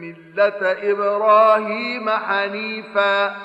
[0.00, 3.36] ملة إبراهيم حنيفا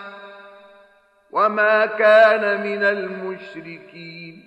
[1.32, 4.44] وما كان من المشركين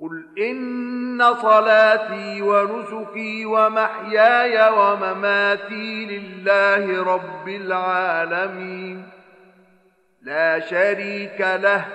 [0.00, 9.19] قل إن صلاتي ونسكي ومحياي ومماتي لله رب العالمين
[10.21, 11.85] لا شريك له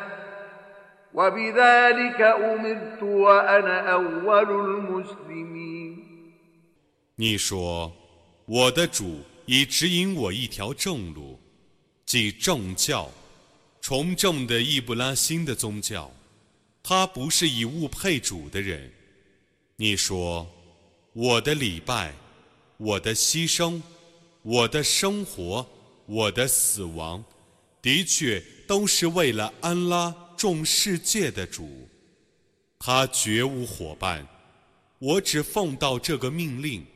[1.15, 5.99] وبذلك أمرت وأنا أول المسلمين
[7.16, 7.93] 你说，
[8.47, 11.39] 我的主已指引我一条正路，
[12.07, 13.09] 即正教，
[13.81, 16.11] 崇正的易布拉欣的宗教。
[16.82, 18.91] 他不是以物配主的人。
[19.77, 20.47] 你说，
[21.12, 22.15] 我的礼拜，
[22.78, 23.82] 我的牺牲，
[24.43, 25.66] 我的生活，
[26.07, 27.23] 我的死亡，
[27.85, 31.89] 的确都是为了安拉众世界的主。
[32.78, 34.27] 他绝无伙伴，
[34.99, 36.87] 我只奉到这个命令。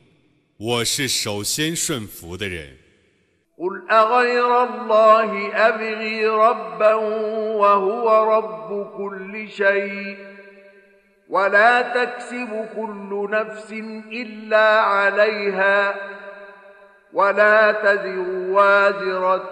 [0.57, 2.77] 我是首先顺服的人。
[3.57, 6.93] قل أغير الله أبغي ربا
[7.55, 8.05] وهو
[8.35, 10.17] رب كل شيء
[11.29, 13.71] ولا تكسب كل نفس
[14.11, 15.95] إلا عليها
[17.13, 19.51] ولا تزر وازرة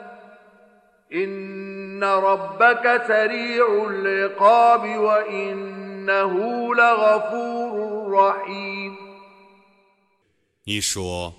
[1.12, 8.96] إن ربك سريع العقاب وإنه لغفور رحيم
[10.64, 11.32] 你说，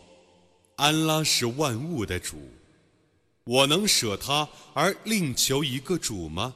[0.78, 2.38] 安拉是万物的主，
[3.44, 6.56] 我能舍他而另求一个主吗？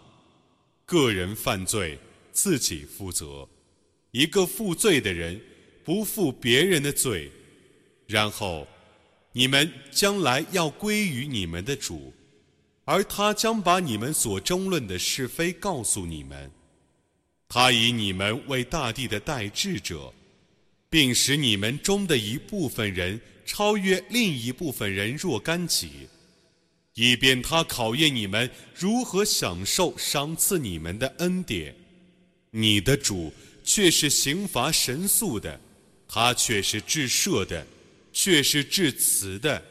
[0.85, 1.99] 个人犯罪
[2.31, 3.49] 自己负责，
[4.11, 5.41] 一个负罪的人
[5.83, 7.29] 不负别人的罪，
[8.07, 8.65] 然后
[9.33, 12.13] 你们将来要归于你们的主，
[12.86, 16.50] 而他将把你们所争论的是非告诉你们，
[17.46, 20.10] 他以你们为大地的代志者。
[20.88, 26.08] 并使你们中的一部分人超越另一部分人若干级，
[26.94, 31.74] 以便他考验你们如何享受赏赐你们的恩典。
[32.50, 33.32] 你的主
[33.64, 35.60] 却是刑罚神速的，
[36.08, 37.66] 他却是至赦的，
[38.12, 39.62] 却是至慈的。